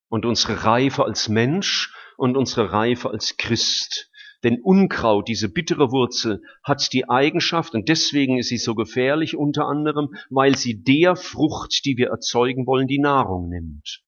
und 0.09 0.25
unsere 0.25 0.65
Reife 0.65 1.05
als 1.05 1.29
Mensch 1.29 1.93
und 2.17 2.35
unsere 2.35 2.73
Reife 2.73 3.09
als 3.09 3.37
Christ. 3.37 4.08
Denn 4.43 4.61
Unkraut, 4.61 5.27
diese 5.27 5.49
bittere 5.49 5.91
Wurzel, 5.91 6.41
hat 6.63 6.93
die 6.93 7.09
Eigenschaft, 7.09 7.73
und 7.73 7.89
deswegen 7.89 8.37
ist 8.37 8.49
sie 8.49 8.57
so 8.57 8.73
gefährlich 8.73 9.35
unter 9.35 9.65
anderem, 9.65 10.15
weil 10.29 10.55
sie 10.55 10.81
der 10.81 11.15
Frucht, 11.15 11.83
die 11.85 11.97
wir 11.97 12.09
erzeugen 12.09 12.65
wollen, 12.65 12.87
die 12.87 12.99
Nahrung 12.99 13.49
nimmt. 13.49 14.01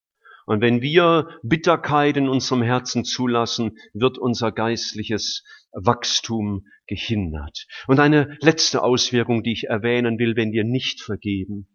Und 0.45 0.61
wenn 0.61 0.81
wir 0.81 1.39
Bitterkeit 1.43 2.17
in 2.17 2.27
unserem 2.27 2.61
Herzen 2.61 3.05
zulassen, 3.05 3.77
wird 3.93 4.17
unser 4.17 4.51
geistliches 4.51 5.43
Wachstum 5.71 6.65
gehindert. 6.87 7.67
Und 7.87 7.99
eine 7.99 8.37
letzte 8.41 8.83
Auswirkung, 8.83 9.43
die 9.43 9.53
ich 9.53 9.65
erwähnen 9.65 10.17
will, 10.17 10.35
wenn 10.35 10.51
wir 10.51 10.63
nicht 10.63 11.01
vergeben. 11.01 11.67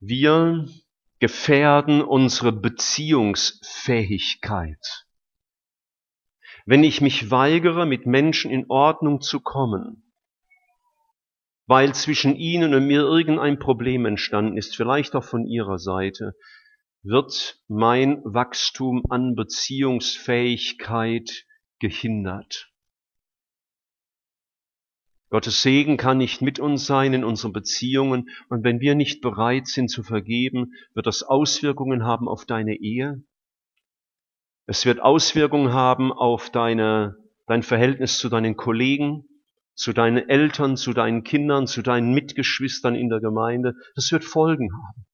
Wir 0.00 0.66
gefährden 1.20 2.02
unsere 2.02 2.52
Beziehungsfähigkeit. 2.52 5.06
Wenn 6.64 6.84
ich 6.84 7.00
mich 7.00 7.30
weigere, 7.30 7.86
mit 7.86 8.06
Menschen 8.06 8.50
in 8.50 8.66
Ordnung 8.68 9.20
zu 9.20 9.40
kommen, 9.40 10.04
weil 11.66 11.94
zwischen 11.94 12.36
ihnen 12.36 12.74
und 12.74 12.86
mir 12.86 13.00
irgendein 13.00 13.58
Problem 13.58 14.06
entstanden 14.06 14.56
ist, 14.56 14.76
vielleicht 14.76 15.14
auch 15.14 15.24
von 15.24 15.46
ihrer 15.46 15.78
Seite, 15.78 16.34
wird 17.02 17.60
mein 17.66 18.22
Wachstum 18.24 19.02
an 19.08 19.34
Beziehungsfähigkeit 19.34 21.46
gehindert. 21.80 22.68
Gottes 25.30 25.62
Segen 25.62 25.96
kann 25.96 26.18
nicht 26.18 26.42
mit 26.42 26.60
uns 26.60 26.84
sein 26.84 27.14
in 27.14 27.24
unseren 27.24 27.54
Beziehungen 27.54 28.28
und 28.50 28.64
wenn 28.64 28.80
wir 28.80 28.94
nicht 28.94 29.22
bereit 29.22 29.66
sind 29.66 29.88
zu 29.88 30.02
vergeben, 30.02 30.74
wird 30.92 31.06
das 31.06 31.22
Auswirkungen 31.22 32.04
haben 32.04 32.28
auf 32.28 32.44
deine 32.44 32.76
Ehe, 32.76 33.24
es 34.66 34.86
wird 34.86 35.00
Auswirkungen 35.00 35.72
haben 35.72 36.12
auf 36.12 36.50
deine, 36.50 37.16
dein 37.46 37.62
Verhältnis 37.62 38.18
zu 38.18 38.28
deinen 38.28 38.56
Kollegen, 38.56 39.24
zu 39.74 39.92
deinen 39.92 40.28
Eltern, 40.28 40.76
zu 40.76 40.92
deinen 40.92 41.24
Kindern, 41.24 41.66
zu 41.66 41.82
deinen 41.82 42.12
Mitgeschwistern 42.12 42.94
in 42.94 43.08
der 43.08 43.20
Gemeinde. 43.20 43.74
Das 43.94 44.12
wird 44.12 44.24
Folgen 44.24 44.70
haben. 44.72 45.06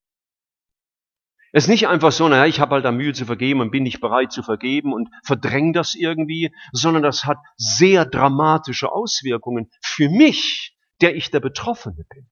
Es 1.53 1.65
ist 1.65 1.71
nicht 1.71 1.89
einfach 1.89 2.13
so, 2.13 2.29
naja, 2.29 2.45
ich 2.45 2.61
habe 2.61 2.75
halt 2.75 2.85
da 2.85 2.93
Mühe 2.93 3.15
zu 3.15 3.25
vergeben 3.25 3.61
und 3.61 3.71
bin 3.71 3.83
nicht 3.83 4.01
bereit 4.01 4.33
zu 4.33 4.43
vergeben 4.43 4.93
und 4.93 5.09
verdräng 5.25 5.73
das 5.73 5.95
irgendwie, 5.95 6.53
sondern 6.73 7.03
das 7.03 7.25
hat 7.25 7.39
sehr 7.57 8.05
dramatische 8.05 8.93
Auswirkungen 8.93 9.71
für 9.81 10.11
mich, 10.11 10.77
der 11.01 11.17
ich 11.17 11.31
der 11.31 11.41
Betroffene 11.41 12.05
bin. 12.11 12.29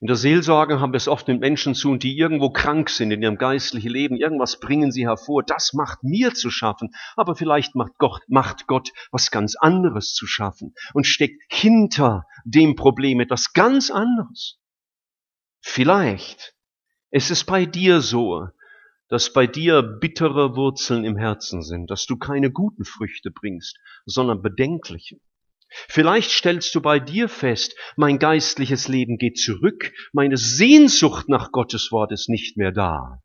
In 0.00 0.06
der 0.08 0.16
Seelsorge 0.16 0.80
haben 0.80 0.92
wir 0.92 0.96
es 0.98 1.08
oft 1.08 1.28
mit 1.28 1.40
Menschen 1.40 1.74
zu, 1.74 1.96
die 1.96 2.16
irgendwo 2.16 2.50
krank 2.50 2.90
sind 2.90 3.10
in 3.10 3.22
ihrem 3.22 3.38
geistlichen 3.38 3.90
Leben. 3.90 4.16
Irgendwas 4.16 4.58
bringen 4.60 4.92
sie 4.92 5.06
hervor. 5.06 5.42
Das 5.42 5.72
macht 5.72 6.02
mir 6.02 6.34
zu 6.34 6.50
schaffen. 6.50 6.94
Aber 7.16 7.36
vielleicht 7.36 7.74
macht 7.74 7.92
Gott, 7.98 8.22
macht 8.28 8.66
Gott 8.66 8.90
was 9.12 9.30
ganz 9.30 9.56
anderes 9.56 10.12
zu 10.12 10.26
schaffen 10.26 10.74
und 10.92 11.06
steckt 11.06 11.40
hinter 11.48 12.24
dem 12.44 12.76
Problem 12.76 13.20
etwas 13.20 13.52
ganz 13.52 13.90
anderes. 13.90 14.58
Vielleicht 15.60 16.54
ist 17.10 17.30
es 17.30 17.44
bei 17.44 17.64
dir 17.64 18.00
so, 18.00 18.48
dass 19.08 19.32
bei 19.32 19.46
dir 19.46 19.82
bittere 19.82 20.56
Wurzeln 20.56 21.04
im 21.04 21.16
Herzen 21.16 21.62
sind, 21.62 21.90
dass 21.90 22.06
du 22.06 22.16
keine 22.16 22.50
guten 22.50 22.84
Früchte 22.84 23.30
bringst, 23.30 23.78
sondern 24.06 24.42
bedenkliche. 24.42 25.20
Vielleicht 25.88 26.30
stellst 26.30 26.74
du 26.74 26.80
bei 26.80 27.00
dir 27.00 27.28
fest, 27.28 27.74
mein 27.96 28.18
geistliches 28.18 28.88
Leben 28.88 29.18
geht 29.18 29.38
zurück, 29.38 29.92
meine 30.12 30.36
Sehnsucht 30.36 31.28
nach 31.28 31.52
Gottes 31.52 31.90
Wort 31.90 32.12
ist 32.12 32.28
nicht 32.28 32.56
mehr 32.56 32.72
da. 32.72 33.20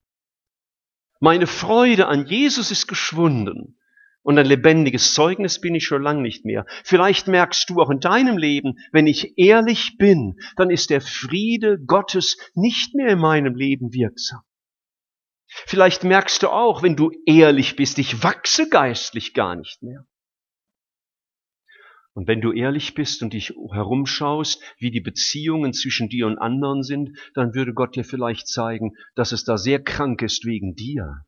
Meine 1.19 1.47
Freude 1.47 2.07
an 2.07 2.25
Jesus 2.25 2.71
ist 2.71 2.87
geschwunden 2.87 3.77
und 4.23 4.37
ein 4.37 4.45
lebendiges 4.45 5.13
Zeugnis 5.13 5.59
bin 5.59 5.75
ich 5.75 5.85
schon 5.85 6.01
lang 6.01 6.21
nicht 6.21 6.45
mehr. 6.45 6.65
Vielleicht 6.83 7.27
merkst 7.27 7.69
du 7.69 7.81
auch 7.81 7.89
in 7.89 7.99
deinem 7.99 8.37
Leben, 8.37 8.75
wenn 8.91 9.07
ich 9.07 9.37
ehrlich 9.37 9.97
bin, 9.97 10.39
dann 10.55 10.69
ist 10.69 10.89
der 10.89 11.01
Friede 11.01 11.77
Gottes 11.85 12.37
nicht 12.53 12.95
mehr 12.95 13.09
in 13.09 13.19
meinem 13.19 13.55
Leben 13.55 13.93
wirksam. 13.93 14.41
Vielleicht 15.47 16.03
merkst 16.03 16.43
du 16.43 16.49
auch, 16.49 16.83
wenn 16.83 16.95
du 16.95 17.11
ehrlich 17.25 17.75
bist, 17.75 17.97
ich 17.97 18.23
wachse 18.23 18.69
geistlich 18.69 19.33
gar 19.33 19.55
nicht 19.55 19.81
mehr. 19.81 20.05
Und 22.19 22.27
wenn 22.27 22.41
du 22.41 22.51
ehrlich 22.51 22.95
bist 22.95 23.23
und 23.23 23.31
dich 23.31 23.53
herumschaust, 23.71 24.61
wie 24.77 24.91
die 24.91 24.99
Beziehungen 24.99 25.71
zwischen 25.71 26.09
dir 26.09 26.27
und 26.27 26.37
anderen 26.37 26.83
sind, 26.83 27.17
dann 27.33 27.53
würde 27.55 27.73
Gott 27.73 27.95
dir 27.95 28.03
vielleicht 28.03 28.49
zeigen, 28.49 28.91
dass 29.15 29.31
es 29.31 29.45
da 29.45 29.57
sehr 29.57 29.81
krank 29.81 30.21
ist 30.21 30.43
wegen 30.43 30.75
dir. 30.75 31.23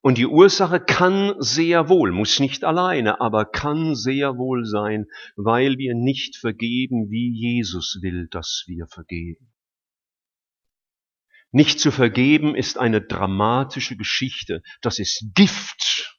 Und 0.00 0.16
die 0.16 0.24
Ursache 0.24 0.80
kann 0.80 1.34
sehr 1.40 1.90
wohl, 1.90 2.10
muss 2.10 2.40
nicht 2.40 2.64
alleine, 2.64 3.20
aber 3.20 3.44
kann 3.44 3.94
sehr 3.94 4.38
wohl 4.38 4.64
sein, 4.64 5.08
weil 5.36 5.76
wir 5.76 5.94
nicht 5.94 6.36
vergeben, 6.36 7.10
wie 7.10 7.30
Jesus 7.30 7.98
will, 8.00 8.28
dass 8.30 8.64
wir 8.66 8.86
vergeben. 8.86 9.52
Nicht 11.50 11.80
zu 11.80 11.90
vergeben 11.90 12.54
ist 12.54 12.78
eine 12.78 13.02
dramatische 13.02 13.98
Geschichte. 13.98 14.62
Das 14.80 14.98
ist 14.98 15.34
Gift 15.34 16.15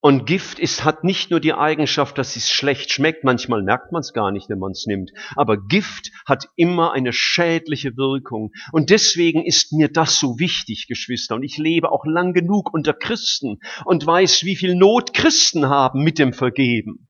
und 0.00 0.24
Gift 0.24 0.58
ist, 0.58 0.84
hat 0.84 1.04
nicht 1.04 1.30
nur 1.30 1.40
die 1.40 1.52
Eigenschaft, 1.52 2.16
dass 2.16 2.36
es 2.36 2.48
schlecht 2.48 2.90
schmeckt, 2.90 3.22
manchmal 3.22 3.62
merkt 3.62 3.92
man 3.92 4.00
es 4.00 4.12
gar 4.12 4.32
nicht, 4.32 4.48
wenn 4.48 4.58
man 4.58 4.72
es 4.72 4.86
nimmt, 4.86 5.12
aber 5.36 5.58
Gift 5.58 6.10
hat 6.24 6.48
immer 6.56 6.92
eine 6.92 7.12
schädliche 7.12 7.96
Wirkung. 7.96 8.52
Und 8.72 8.90
deswegen 8.90 9.44
ist 9.44 9.72
mir 9.72 9.88
das 9.88 10.18
so 10.18 10.38
wichtig, 10.38 10.86
Geschwister. 10.88 11.34
Und 11.34 11.42
ich 11.42 11.58
lebe 11.58 11.92
auch 11.92 12.06
lang 12.06 12.32
genug 12.32 12.72
unter 12.72 12.94
Christen 12.94 13.58
und 13.84 14.06
weiß, 14.06 14.44
wie 14.44 14.56
viel 14.56 14.74
Not 14.74 15.12
Christen 15.12 15.68
haben 15.68 16.02
mit 16.02 16.18
dem 16.18 16.32
Vergeben. 16.32 17.08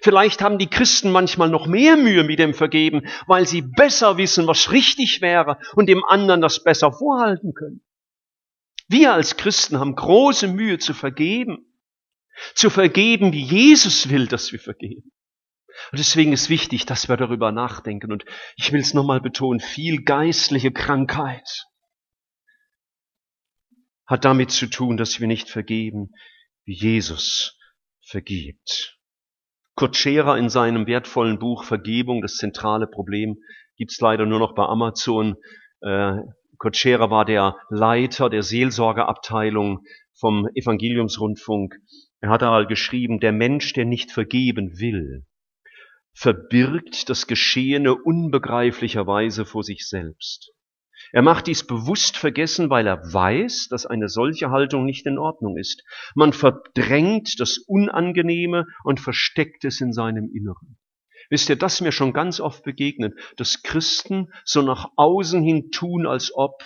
Vielleicht 0.00 0.40
haben 0.40 0.58
die 0.58 0.70
Christen 0.70 1.10
manchmal 1.12 1.50
noch 1.50 1.66
mehr 1.66 1.96
Mühe 1.96 2.24
mit 2.24 2.38
dem 2.38 2.54
Vergeben, 2.54 3.06
weil 3.26 3.46
sie 3.46 3.62
besser 3.62 4.16
wissen, 4.16 4.46
was 4.46 4.72
richtig 4.72 5.20
wäre 5.20 5.58
und 5.76 5.88
dem 5.88 6.02
anderen 6.04 6.40
das 6.40 6.64
besser 6.64 6.90
vorhalten 6.90 7.52
können. 7.52 7.82
Wir 8.88 9.12
als 9.12 9.36
Christen 9.36 9.78
haben 9.78 9.94
große 9.94 10.48
Mühe 10.48 10.78
zu 10.78 10.94
vergeben 10.94 11.66
zu 12.54 12.70
vergeben, 12.70 13.32
wie 13.32 13.44
Jesus 13.44 14.08
will, 14.10 14.26
dass 14.26 14.52
wir 14.52 14.60
vergeben. 14.60 15.10
Und 15.90 15.98
deswegen 15.98 16.32
ist 16.32 16.50
wichtig, 16.50 16.86
dass 16.86 17.08
wir 17.08 17.16
darüber 17.16 17.52
nachdenken. 17.52 18.12
Und 18.12 18.24
ich 18.56 18.72
will 18.72 18.80
es 18.80 18.94
nochmal 18.94 19.20
betonen, 19.20 19.60
viel 19.60 20.02
geistliche 20.02 20.72
Krankheit 20.72 21.66
hat 24.06 24.24
damit 24.24 24.50
zu 24.50 24.66
tun, 24.66 24.96
dass 24.96 25.20
wir 25.20 25.26
nicht 25.26 25.48
vergeben, 25.48 26.10
wie 26.64 26.74
Jesus 26.74 27.58
vergibt. 28.02 28.98
Kurt 29.76 29.96
Scherer 29.96 30.36
in 30.38 30.48
seinem 30.48 30.86
wertvollen 30.86 31.38
Buch 31.38 31.64
Vergebung, 31.64 32.22
das 32.22 32.36
zentrale 32.36 32.86
Problem, 32.86 33.36
gibt's 33.76 34.00
leider 34.00 34.26
nur 34.26 34.38
noch 34.38 34.54
bei 34.54 34.64
Amazon. 34.64 35.36
Äh, 35.80 36.18
Kurt 36.58 36.76
Scherer 36.76 37.10
war 37.10 37.24
der 37.24 37.56
Leiter 37.70 38.30
der 38.30 38.42
Seelsorgeabteilung 38.42 39.80
vom 40.18 40.48
Evangeliumsrundfunk 40.54 41.74
er 42.24 42.30
hat 42.30 42.42
einmal 42.42 42.66
geschrieben, 42.66 43.20
der 43.20 43.32
Mensch, 43.32 43.74
der 43.74 43.84
nicht 43.84 44.10
vergeben 44.10 44.78
will, 44.78 45.26
verbirgt 46.14 47.10
das 47.10 47.26
Geschehene 47.26 47.94
unbegreiflicherweise 47.94 49.44
vor 49.44 49.62
sich 49.62 49.86
selbst. 49.86 50.50
Er 51.12 51.20
macht 51.20 51.48
dies 51.48 51.66
bewusst 51.66 52.16
vergessen, 52.16 52.70
weil 52.70 52.86
er 52.86 53.12
weiß, 53.12 53.68
dass 53.68 53.84
eine 53.84 54.08
solche 54.08 54.48
Haltung 54.48 54.86
nicht 54.86 55.04
in 55.04 55.18
Ordnung 55.18 55.58
ist. 55.58 55.84
Man 56.14 56.32
verdrängt 56.32 57.40
das 57.40 57.58
Unangenehme 57.58 58.64
und 58.84 59.00
versteckt 59.00 59.66
es 59.66 59.82
in 59.82 59.92
seinem 59.92 60.30
Inneren. 60.32 60.78
Wisst 61.28 61.50
ihr, 61.50 61.56
das 61.56 61.82
mir 61.82 61.92
schon 61.92 62.14
ganz 62.14 62.40
oft 62.40 62.64
begegnet, 62.64 63.12
dass 63.36 63.62
Christen 63.62 64.32
so 64.46 64.62
nach 64.62 64.88
außen 64.96 65.42
hin 65.42 65.70
tun, 65.70 66.06
als 66.06 66.34
ob, 66.34 66.62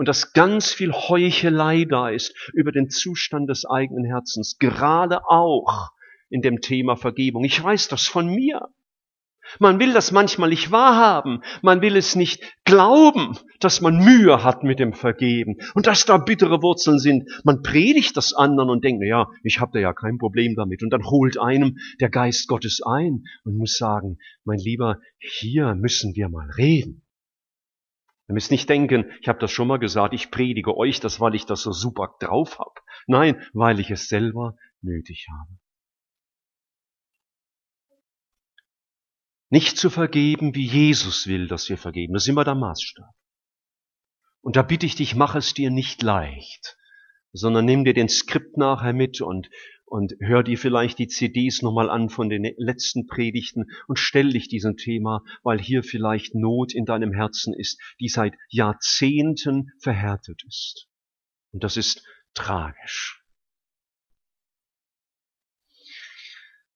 und 0.00 0.08
dass 0.08 0.32
ganz 0.32 0.72
viel 0.72 0.92
Heuchelei 0.92 1.84
da 1.84 2.08
ist 2.08 2.34
über 2.54 2.72
den 2.72 2.88
Zustand 2.88 3.50
des 3.50 3.66
eigenen 3.66 4.06
Herzens, 4.06 4.56
gerade 4.58 5.28
auch 5.28 5.90
in 6.30 6.40
dem 6.40 6.62
Thema 6.62 6.96
Vergebung. 6.96 7.44
Ich 7.44 7.62
weiß 7.62 7.88
das 7.88 8.06
von 8.06 8.26
mir. 8.26 8.70
Man 9.58 9.78
will 9.78 9.92
das 9.92 10.10
manchmal 10.10 10.48
nicht 10.48 10.72
wahrhaben. 10.72 11.42
Man 11.60 11.82
will 11.82 11.98
es 11.98 12.16
nicht 12.16 12.42
glauben, 12.64 13.36
dass 13.58 13.82
man 13.82 13.98
Mühe 13.98 14.42
hat 14.42 14.62
mit 14.62 14.78
dem 14.78 14.94
Vergeben 14.94 15.58
und 15.74 15.86
dass 15.86 16.06
da 16.06 16.16
bittere 16.16 16.62
Wurzeln 16.62 16.98
sind. 16.98 17.28
Man 17.44 17.60
predigt 17.60 18.16
das 18.16 18.32
anderen 18.32 18.70
und 18.70 18.82
denkt, 18.82 19.04
ja, 19.04 19.28
ich 19.42 19.60
habe 19.60 19.72
da 19.74 19.80
ja 19.80 19.92
kein 19.92 20.16
Problem 20.16 20.54
damit. 20.56 20.82
Und 20.82 20.94
dann 20.94 21.04
holt 21.04 21.38
einem 21.38 21.76
der 22.00 22.08
Geist 22.08 22.48
Gottes 22.48 22.80
ein 22.82 23.24
und 23.44 23.58
muss 23.58 23.76
sagen, 23.76 24.16
mein 24.44 24.60
Lieber, 24.60 24.96
hier 25.18 25.74
müssen 25.74 26.16
wir 26.16 26.30
mal 26.30 26.48
reden. 26.56 27.02
Ihr 28.30 28.34
müsst 28.34 28.52
nicht 28.52 28.68
denken, 28.68 29.10
ich 29.20 29.26
habe 29.26 29.40
das 29.40 29.50
schon 29.50 29.66
mal 29.66 29.80
gesagt, 29.80 30.14
ich 30.14 30.30
predige 30.30 30.76
euch 30.76 31.00
das, 31.00 31.18
weil 31.18 31.34
ich 31.34 31.46
das 31.46 31.62
so 31.62 31.72
super 31.72 32.14
drauf 32.20 32.60
habe. 32.60 32.80
Nein, 33.08 33.44
weil 33.52 33.80
ich 33.80 33.90
es 33.90 34.06
selber 34.06 34.56
nötig 34.82 35.26
habe. 35.32 35.58
Nicht 39.48 39.78
zu 39.78 39.90
vergeben, 39.90 40.54
wie 40.54 40.64
Jesus 40.64 41.26
will, 41.26 41.48
dass 41.48 41.68
wir 41.68 41.76
vergeben. 41.76 42.12
Das 42.12 42.22
ist 42.22 42.28
immer 42.28 42.44
der 42.44 42.54
Maßstab. 42.54 43.12
Und 44.42 44.54
da 44.54 44.62
bitte 44.62 44.86
ich 44.86 44.94
dich, 44.94 45.16
mach 45.16 45.34
es 45.34 45.52
dir 45.52 45.72
nicht 45.72 46.00
leicht, 46.00 46.78
sondern 47.32 47.64
nimm 47.64 47.84
dir 47.84 47.94
den 47.94 48.08
Skript 48.08 48.56
nachher 48.56 48.92
mit 48.92 49.20
und, 49.20 49.50
und 49.90 50.14
hör 50.20 50.44
dir 50.44 50.56
vielleicht 50.56 50.98
die 50.98 51.08
CDs 51.08 51.62
nochmal 51.62 51.90
an 51.90 52.10
von 52.10 52.28
den 52.28 52.54
letzten 52.56 53.06
Predigten 53.06 53.70
und 53.88 53.98
stell 53.98 54.30
dich 54.30 54.48
diesem 54.48 54.76
Thema, 54.76 55.22
weil 55.42 55.60
hier 55.60 55.82
vielleicht 55.82 56.34
Not 56.34 56.72
in 56.72 56.84
deinem 56.84 57.12
Herzen 57.12 57.52
ist, 57.52 57.80
die 57.98 58.08
seit 58.08 58.34
Jahrzehnten 58.48 59.72
verhärtet 59.80 60.42
ist. 60.46 60.86
Und 61.52 61.64
das 61.64 61.76
ist 61.76 62.04
tragisch. 62.34 63.20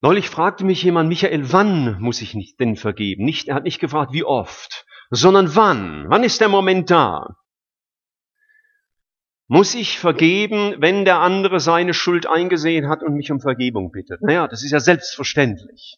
Neulich 0.01 0.29
fragte 0.29 0.65
mich 0.65 0.83
jemand, 0.83 1.09
Michael, 1.09 1.53
wann 1.53 2.01
muss 2.01 2.21
ich 2.21 2.57
denn 2.59 2.77
vergeben? 2.77 3.25
Nicht, 3.25 3.49
er 3.49 3.55
hat 3.55 3.65
nicht 3.65 3.81
gefragt, 3.81 4.13
wie 4.13 4.25
oft, 4.25 4.85
sondern 5.11 5.55
wann? 5.55 6.07
Wann 6.09 6.25
ist 6.25 6.41
der 6.41 6.49
Moment 6.49 6.91
da? 6.91 7.37
Muss 9.47 9.75
ich 9.75 9.99
vergeben, 9.99 10.77
wenn 10.79 11.05
der 11.05 11.21
andere 11.21 11.61
seine 11.61 11.95
Schuld 11.95 12.27
eingesehen 12.27 12.89
hat 12.89 13.03
und 13.03 13.15
mich 13.15 13.31
um 13.31 13.41
Vergebung 13.41 13.91
bittet? 13.91 14.23
Naja, 14.23 14.49
das 14.49 14.65
ist 14.65 14.71
ja 14.71 14.81
selbstverständlich. 14.81 15.97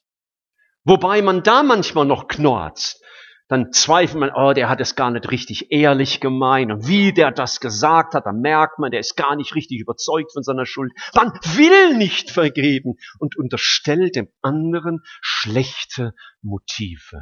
Wobei 0.85 1.23
man 1.23 1.43
da 1.43 1.63
manchmal 1.63 2.07
noch 2.07 2.29
knorzt 2.29 3.03
dann 3.49 3.73
zweifelt 3.73 4.19
man, 4.19 4.33
oh, 4.35 4.53
der 4.53 4.69
hat 4.69 4.81
es 4.81 4.97
gar 4.97 5.11
nicht 5.11 5.31
richtig 5.31 5.71
ehrlich 5.71 6.21
gemeint. 6.21 6.73
Und 6.73 6.89
wie 6.89 7.13
der 7.13 7.31
das 7.31 7.61
gesagt 7.61 8.15
hat, 8.15 8.27
dann 8.27 8.41
merkt 8.41 8.79
man, 8.79 8.91
der 8.91 9.01
ist 9.01 9.17
gar 9.17 9.37
nicht 9.37 9.55
richtig 9.55 9.81
überzeugt 9.81 10.33
von 10.33 10.43
seiner 10.43 10.67
Schuld. 10.67 10.93
Man 11.15 11.31
will 11.57 11.97
nicht 11.97 12.31
vergeben 12.31 12.95
und 13.19 13.37
unterstellt 13.37 14.17
dem 14.17 14.29
anderen 14.43 15.01
schlechte 15.21 16.13
Motive. 16.43 17.21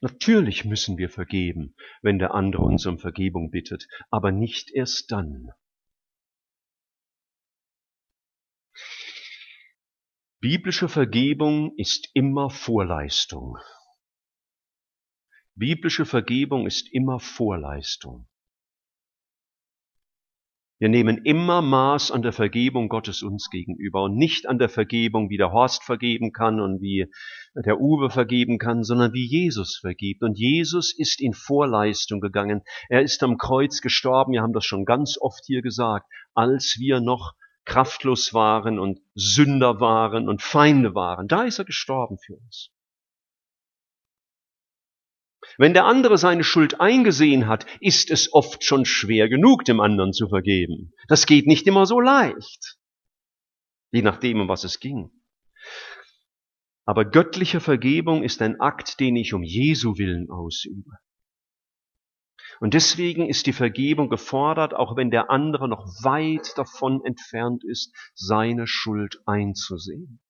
Natürlich 0.00 0.64
müssen 0.64 0.96
wir 0.96 1.10
vergeben, 1.10 1.74
wenn 2.00 2.18
der 2.18 2.34
andere 2.34 2.62
uns 2.62 2.86
um 2.86 2.98
Vergebung 2.98 3.50
bittet, 3.50 3.86
aber 4.10 4.32
nicht 4.32 4.70
erst 4.70 5.12
dann. 5.12 5.50
Biblische 10.40 10.88
Vergebung 10.88 11.76
ist 11.76 12.08
immer 12.14 12.48
Vorleistung. 12.48 13.58
Biblische 15.54 16.06
Vergebung 16.06 16.66
ist 16.66 16.90
immer 16.90 17.20
Vorleistung. 17.20 18.29
Wir 20.80 20.88
nehmen 20.88 21.18
immer 21.24 21.60
Maß 21.60 22.10
an 22.10 22.22
der 22.22 22.32
Vergebung 22.32 22.88
Gottes 22.88 23.22
uns 23.22 23.50
gegenüber 23.50 24.04
und 24.04 24.16
nicht 24.16 24.48
an 24.48 24.58
der 24.58 24.70
Vergebung, 24.70 25.28
wie 25.28 25.36
der 25.36 25.52
Horst 25.52 25.84
vergeben 25.84 26.32
kann 26.32 26.58
und 26.58 26.80
wie 26.80 27.12
der 27.54 27.78
Uwe 27.78 28.08
vergeben 28.08 28.56
kann, 28.56 28.82
sondern 28.82 29.12
wie 29.12 29.26
Jesus 29.26 29.76
vergibt. 29.76 30.22
Und 30.22 30.38
Jesus 30.38 30.96
ist 30.96 31.20
in 31.20 31.34
Vorleistung 31.34 32.20
gegangen. 32.20 32.62
Er 32.88 33.02
ist 33.02 33.22
am 33.22 33.36
Kreuz 33.36 33.82
gestorben. 33.82 34.32
Wir 34.32 34.40
haben 34.40 34.54
das 34.54 34.64
schon 34.64 34.86
ganz 34.86 35.18
oft 35.20 35.44
hier 35.44 35.60
gesagt, 35.60 36.06
als 36.32 36.76
wir 36.78 37.00
noch 37.00 37.34
kraftlos 37.66 38.32
waren 38.32 38.78
und 38.78 39.00
Sünder 39.14 39.80
waren 39.80 40.30
und 40.30 40.40
Feinde 40.40 40.94
waren. 40.94 41.28
Da 41.28 41.42
ist 41.42 41.58
er 41.58 41.66
gestorben 41.66 42.16
für 42.24 42.36
uns. 42.36 42.72
Wenn 45.56 45.74
der 45.74 45.86
andere 45.86 46.18
seine 46.18 46.44
Schuld 46.44 46.80
eingesehen 46.80 47.46
hat, 47.46 47.66
ist 47.80 48.10
es 48.10 48.32
oft 48.32 48.64
schon 48.64 48.84
schwer 48.84 49.28
genug, 49.28 49.64
dem 49.64 49.80
anderen 49.80 50.12
zu 50.12 50.28
vergeben. 50.28 50.92
Das 51.08 51.26
geht 51.26 51.46
nicht 51.46 51.66
immer 51.66 51.86
so 51.86 52.00
leicht, 52.00 52.78
je 53.90 54.02
nachdem, 54.02 54.40
um 54.40 54.48
was 54.48 54.64
es 54.64 54.80
ging. 54.80 55.10
Aber 56.84 57.04
göttliche 57.04 57.60
Vergebung 57.60 58.22
ist 58.22 58.42
ein 58.42 58.60
Akt, 58.60 59.00
den 59.00 59.16
ich 59.16 59.32
um 59.32 59.42
Jesu 59.42 59.96
willen 59.96 60.30
ausübe. 60.30 60.90
Und 62.58 62.74
deswegen 62.74 63.26
ist 63.26 63.46
die 63.46 63.54
Vergebung 63.54 64.10
gefordert, 64.10 64.74
auch 64.74 64.96
wenn 64.96 65.10
der 65.10 65.30
andere 65.30 65.68
noch 65.68 65.86
weit 66.02 66.58
davon 66.58 67.02
entfernt 67.04 67.64
ist, 67.64 67.94
seine 68.14 68.66
Schuld 68.66 69.22
einzusehen. 69.24 70.20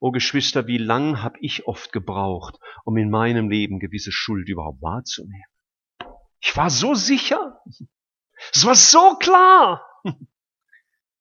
O 0.00 0.10
Geschwister, 0.10 0.66
wie 0.66 0.78
lang 0.78 1.22
habe 1.22 1.38
ich 1.40 1.66
oft 1.66 1.92
gebraucht, 1.92 2.58
um 2.84 2.96
in 2.96 3.10
meinem 3.10 3.50
Leben 3.50 3.78
gewisse 3.78 4.12
Schuld 4.12 4.48
überhaupt 4.48 4.82
wahrzunehmen? 4.82 5.44
Ich 6.40 6.56
war 6.56 6.70
so 6.70 6.94
sicher. 6.94 7.60
Es 8.52 8.66
war 8.66 8.74
so 8.74 9.16
klar, 9.16 9.86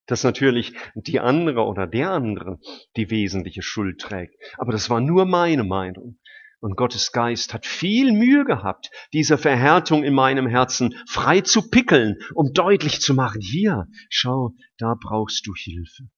dass 0.08 0.24
natürlich 0.24 0.74
die 0.96 1.20
andere 1.20 1.66
oder 1.66 1.88
der 1.88 2.12
andere 2.12 2.60
die 2.96 3.10
wesentliche 3.12 3.62
Schuld 3.62 4.02
trägt. 4.02 4.36
Aber 4.58 4.72
das 4.72 4.90
war 4.90 5.00
nur 5.00 5.26
meine 5.26 5.64
Meinung. 5.64 6.20
Und 6.60 6.78
Gottes 6.78 7.12
Geist 7.12 7.56
hat 7.56 7.66
viel 7.66 8.12
Mühe 8.12 8.46
gehabt, 8.46 8.92
diese 9.14 9.40
Verhärtung 9.40 10.04
in 10.04 10.14
meinem 10.14 10.46
Herzen 10.46 10.96
frei 11.08 11.42
zu 11.42 11.70
pickeln, 11.70 12.18
um 12.36 12.54
deutlich 12.54 13.02
zu 13.02 13.16
machen, 13.16 13.42
hier, 13.42 13.88
schau, 14.10 14.54
da 14.78 14.96
brauchst 15.00 15.48
du 15.48 15.56
Hilfe. 15.56 16.10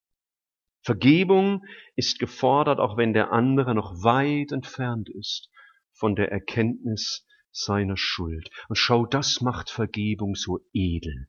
Vergebung 0.84 1.64
ist 1.96 2.18
gefordert, 2.18 2.78
auch 2.78 2.98
wenn 2.98 3.14
der 3.14 3.32
andere 3.32 3.74
noch 3.74 4.04
weit 4.04 4.52
entfernt 4.52 5.08
ist 5.08 5.48
von 5.92 6.14
der 6.14 6.30
Erkenntnis 6.30 7.26
seiner 7.50 7.96
Schuld. 7.96 8.50
Und 8.68 8.76
schau, 8.76 9.06
das 9.06 9.40
macht 9.40 9.70
Vergebung 9.70 10.34
so 10.34 10.60
edel. 10.74 11.28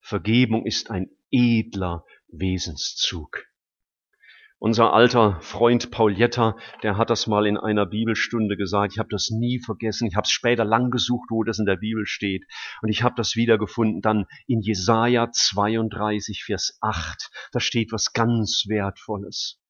Vergebung 0.00 0.64
ist 0.64 0.90
ein 0.90 1.10
edler 1.32 2.04
Wesenszug. 2.28 3.44
Unser 4.58 4.94
alter 4.94 5.38
Freund 5.42 5.90
Paul 5.90 6.16
Jetter, 6.16 6.56
der 6.82 6.96
hat 6.96 7.10
das 7.10 7.26
mal 7.26 7.46
in 7.46 7.58
einer 7.58 7.84
Bibelstunde 7.84 8.56
gesagt. 8.56 8.94
Ich 8.94 8.98
habe 8.98 9.10
das 9.10 9.28
nie 9.30 9.60
vergessen. 9.60 10.08
Ich 10.08 10.16
habe 10.16 10.24
es 10.24 10.30
später 10.30 10.64
lang 10.64 10.90
gesucht, 10.90 11.28
wo 11.30 11.44
das 11.44 11.58
in 11.58 11.66
der 11.66 11.76
Bibel 11.76 12.06
steht. 12.06 12.42
Und 12.80 12.88
ich 12.88 13.02
habe 13.02 13.14
das 13.16 13.36
wiedergefunden 13.36 14.00
dann 14.00 14.24
in 14.46 14.62
Jesaja 14.62 15.30
32, 15.30 16.44
Vers 16.44 16.78
8. 16.80 17.30
Da 17.52 17.60
steht 17.60 17.92
was 17.92 18.14
ganz 18.14 18.64
Wertvolles. 18.66 19.60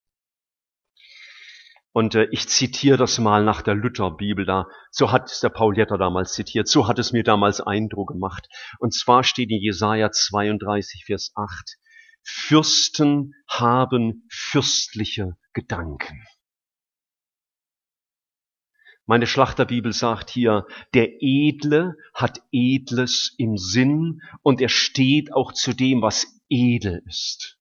Und 1.90 2.14
äh, 2.14 2.28
ich 2.30 2.46
zitiere 2.48 2.96
das 2.96 3.18
mal 3.18 3.42
nach 3.42 3.62
der 3.62 3.74
Lutherbibel 3.74 4.44
da. 4.44 4.68
So 4.92 5.10
hat 5.10 5.30
es 5.32 5.40
der 5.40 5.48
Paul 5.48 5.76
Jetter 5.76 5.98
damals 5.98 6.34
zitiert. 6.34 6.68
So 6.68 6.86
hat 6.86 7.00
es 7.00 7.10
mir 7.10 7.24
damals 7.24 7.60
Eindruck 7.60 8.10
gemacht. 8.10 8.48
Und 8.78 8.94
zwar 8.94 9.24
steht 9.24 9.50
in 9.50 9.60
Jesaja 9.60 10.12
32, 10.12 11.06
Vers 11.06 11.32
8. 11.34 11.76
Fürsten 12.28 13.34
haben 13.48 14.26
fürstliche 14.28 15.36
Gedanken. 15.52 16.26
Meine 19.06 19.28
Schlachterbibel 19.28 19.92
sagt 19.92 20.30
hier, 20.30 20.66
der 20.92 21.22
Edle 21.22 21.96
hat 22.12 22.42
Edles 22.50 23.32
im 23.38 23.56
Sinn 23.56 24.20
und 24.42 24.60
er 24.60 24.68
steht 24.68 25.32
auch 25.32 25.52
zu 25.52 25.72
dem, 25.72 26.02
was 26.02 26.26
edel 26.48 27.04
ist. 27.06 27.55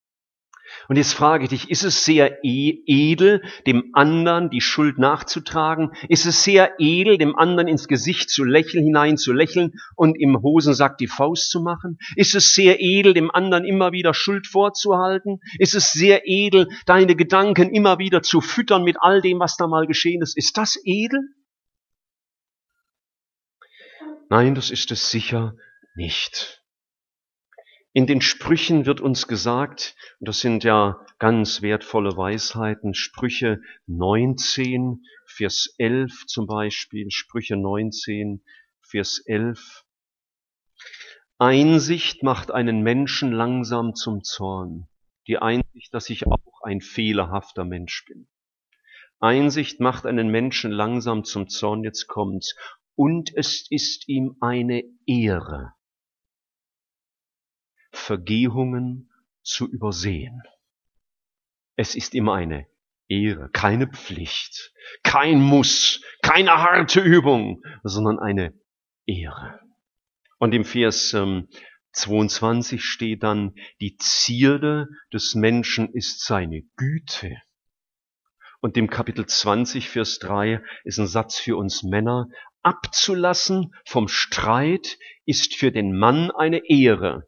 Und 0.87 0.97
jetzt 0.97 1.13
frage 1.13 1.45
ich 1.45 1.49
dich, 1.49 1.69
ist 1.69 1.83
es 1.83 2.05
sehr 2.05 2.43
e-, 2.43 2.79
edel, 2.85 3.41
dem 3.65 3.91
anderen 3.93 4.49
die 4.49 4.61
Schuld 4.61 4.97
nachzutragen? 4.97 5.91
Ist 6.09 6.25
es 6.25 6.43
sehr 6.43 6.73
edel, 6.79 7.17
dem 7.17 7.35
anderen 7.35 7.67
ins 7.67 7.87
Gesicht 7.87 8.29
zu 8.29 8.43
lächeln, 8.43 8.83
hinein 8.83 9.17
zu 9.17 9.33
lächeln 9.33 9.73
und 9.95 10.19
im 10.19 10.41
Hosensack 10.41 10.97
die 10.97 11.07
Faust 11.07 11.49
zu 11.49 11.61
machen? 11.61 11.97
Ist 12.15 12.35
es 12.35 12.53
sehr 12.53 12.79
edel, 12.79 13.13
dem 13.13 13.31
anderen 13.31 13.65
immer 13.65 13.91
wieder 13.91 14.13
Schuld 14.13 14.47
vorzuhalten? 14.47 15.39
Ist 15.59 15.75
es 15.75 15.91
sehr 15.91 16.21
edel, 16.25 16.67
deine 16.85 17.15
Gedanken 17.15 17.73
immer 17.73 17.99
wieder 17.99 18.21
zu 18.21 18.41
füttern 18.41 18.83
mit 18.83 18.97
all 18.99 19.21
dem, 19.21 19.39
was 19.39 19.57
da 19.57 19.67
mal 19.67 19.87
geschehen 19.87 20.21
ist? 20.21 20.37
Ist 20.37 20.57
das 20.57 20.79
edel? 20.83 21.21
Nein, 24.29 24.55
das 24.55 24.71
ist 24.71 24.91
es 24.91 25.09
sicher 25.11 25.55
nicht. 25.95 26.64
In 27.97 28.07
den 28.07 28.19
Sprüchen 28.19 28.85
wird 28.85 28.99
uns 28.99 29.25
gesagt, 29.25 29.95
und 30.19 30.27
das 30.27 30.41
sind 30.41 30.65
ja 30.65 30.99
ganz 31.17 31.61
wertvolle 31.61 32.17
Weisheiten, 32.17 32.93
Sprüche 32.93 33.61
19, 33.87 35.05
Vers 35.25 35.73
11 35.77 36.25
zum 36.27 36.45
Beispiel, 36.45 37.09
Sprüche 37.09 37.55
19, 37.55 38.43
Vers 38.81 39.23
11. 39.25 39.85
Einsicht 41.37 42.21
macht 42.21 42.51
einen 42.51 42.81
Menschen 42.81 43.31
langsam 43.31 43.95
zum 43.95 44.25
Zorn, 44.25 44.89
die 45.29 45.37
Einsicht, 45.37 45.93
dass 45.93 46.09
ich 46.09 46.27
auch 46.27 46.63
ein 46.63 46.81
fehlerhafter 46.81 47.63
Mensch 47.63 48.03
bin. 48.09 48.27
Einsicht 49.21 49.79
macht 49.79 50.05
einen 50.05 50.27
Menschen 50.27 50.71
langsam 50.71 51.23
zum 51.23 51.47
Zorn, 51.47 51.85
jetzt 51.85 52.07
kommt's. 52.07 52.57
Und 52.95 53.31
es 53.33 53.65
ist 53.69 54.09
ihm 54.09 54.35
eine 54.41 54.83
Ehre, 55.07 55.71
Vergehungen 57.95 59.09
zu 59.43 59.67
übersehen. 59.67 60.41
Es 61.75 61.95
ist 61.95 62.13
ihm 62.13 62.29
eine 62.29 62.67
Ehre, 63.07 63.49
keine 63.51 63.87
Pflicht, 63.87 64.73
kein 65.03 65.41
Muss, 65.41 66.01
keine 66.21 66.51
harte 66.51 67.01
Übung, 67.01 67.61
sondern 67.83 68.19
eine 68.19 68.53
Ehre. 69.05 69.59
Und 70.39 70.53
im 70.53 70.65
Vers 70.65 71.13
ähm, 71.13 71.47
22 71.91 72.83
steht 72.83 73.23
dann, 73.23 73.55
die 73.79 73.95
Zierde 73.97 74.87
des 75.13 75.35
Menschen 75.35 75.93
ist 75.93 76.25
seine 76.25 76.63
Güte. 76.75 77.37
Und 78.59 78.77
im 78.77 78.89
Kapitel 78.89 79.25
20, 79.25 79.89
Vers 79.89 80.19
3 80.19 80.61
ist 80.83 80.99
ein 80.99 81.07
Satz 81.07 81.37
für 81.37 81.55
uns 81.55 81.83
Männer. 81.83 82.27
Abzulassen 82.63 83.75
vom 83.85 84.07
Streit 84.07 84.97
ist 85.25 85.55
für 85.55 85.71
den 85.71 85.97
Mann 85.97 86.31
eine 86.31 86.67
Ehre. 86.67 87.27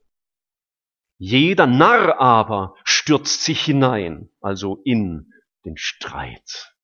Jeder 1.17 1.65
Narr 1.65 2.19
aber 2.19 2.75
stürzt 2.83 3.43
sich 3.43 3.61
hinein, 3.63 4.29
also 4.39 4.81
in 4.85 5.31
den 5.65 5.75
Streit. 5.75 6.75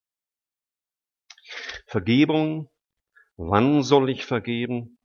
Vergebung, 1.85 2.71
wann 3.37 3.83
soll 3.83 4.09
ich 4.09 4.25
vergeben? 4.25 4.97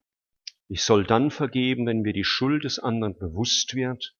Ich 0.68 0.82
soll 0.82 1.04
dann 1.04 1.30
vergeben, 1.30 1.86
wenn 1.86 2.00
mir 2.00 2.12
die 2.12 2.24
Schuld 2.24 2.64
des 2.64 2.78
anderen 2.78 3.18
bewusst 3.18 3.74
wird 3.74 4.14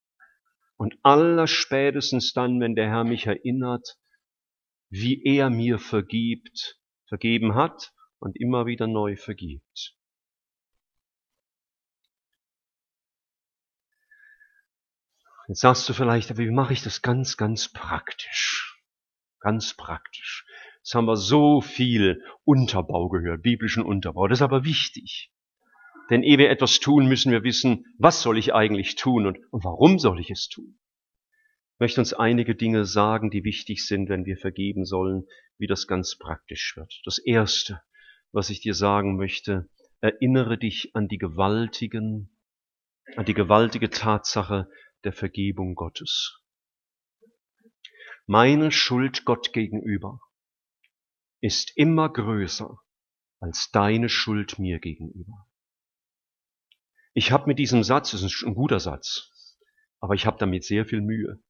und 0.77 0.99
allerspätestens 1.03 2.33
dann, 2.33 2.61
wenn 2.61 2.75
der 2.75 2.89
Herr 2.89 3.05
mich 3.05 3.27
erinnert, 3.27 3.99
wie 4.91 5.23
er 5.25 5.51
mir 5.51 5.79
vergibt, 5.79 6.81
vergeben 7.07 7.55
hat 7.55 7.93
und 8.19 8.39
immer 8.39 8.67
wieder 8.67 8.87
neu 8.87 9.17
vergibt. 9.17 9.98
Jetzt 15.49 15.61
sagst 15.61 15.89
du 15.89 15.95
vielleicht, 15.95 16.31
aber 16.31 16.41
wie 16.41 16.51
mache 16.51 16.75
ich 16.75 16.83
das 16.83 17.01
ganz, 17.01 17.39
ganz 17.39 17.73
praktisch? 17.73 18.79
Ganz 19.41 19.75
praktisch. 19.75 20.45
Jetzt 20.79 20.95
haben 20.95 21.07
wir 21.07 21.17
so 21.17 21.63
viel 21.63 22.23
Unterbau 22.45 23.09
gehört, 23.09 23.43
biblischen 23.43 23.83
Unterbau. 23.83 24.29
Das 24.29 24.39
ist 24.39 24.43
aber 24.43 24.65
wichtig. 24.65 25.33
Denn 26.11 26.23
ehe 26.23 26.37
wir 26.37 26.51
etwas 26.51 26.81
tun, 26.81 27.07
müssen 27.07 27.33
wir 27.33 27.45
wissen, 27.45 27.87
was 27.99 28.21
soll 28.21 28.37
ich 28.37 28.55
eigentlich 28.55 28.97
tun 28.97 29.27
und, 29.27 29.39
und 29.51 29.65
warum 29.65 29.99
soll 29.99 30.21
ich 30.21 30.31
es 30.31 30.49
tun? 30.49 30.79
Ich 31.75 31.81
möchte 31.81 32.01
uns 32.03 32.13
einige 32.13 32.55
Dinge 32.55 32.85
sagen, 32.85 33.31
die 33.31 33.45
wichtig 33.45 33.87
sind, 33.87 34.11
wenn 34.11 34.27
wir 34.27 34.37
vergeben 34.37 34.85
sollen, 34.85 35.25
wie 35.57 35.67
das 35.67 35.87
ganz 35.87 36.19
praktisch 36.19 36.77
wird. 36.77 37.01
Das 37.05 37.19
Erste, 37.19 37.81
was 38.33 38.51
ich 38.51 38.61
dir 38.61 38.75
sagen 38.75 39.17
möchte, 39.17 39.71
erinnere 40.01 40.59
dich 40.59 40.95
an 40.95 41.09
die 41.09 41.19
gewaltigen, 41.19 42.37
an 43.17 43.25
die 43.25 43.35
gewaltige 43.35 43.89
Tatsache 43.89 44.69
der 45.05 45.13
Vergebung 45.13 45.75
Gottes. 45.75 46.43
Meine 48.27 48.71
Schuld 48.71 49.25
Gott 49.25 49.53
gegenüber 49.53 50.21
ist 51.41 51.77
immer 51.77 52.13
größer 52.13 52.79
als 53.41 53.71
deine 53.71 54.09
Schuld 54.09 54.59
mir 54.59 54.81
gegenüber. 54.81 55.49
Ich 57.15 57.33
habe 57.33 57.47
mit 57.47 57.59
diesem 57.59 57.83
Satz, 57.83 58.11
das 58.11 58.23
ist 58.23 58.45
ein 58.45 58.55
guter 58.55 58.81
Satz, 58.81 59.57
aber 60.01 60.15
ich 60.15 60.27
habe 60.27 60.39
damit 60.39 60.65
sehr 60.65 60.85
viel 60.85 61.01
Mühe. 61.01 61.43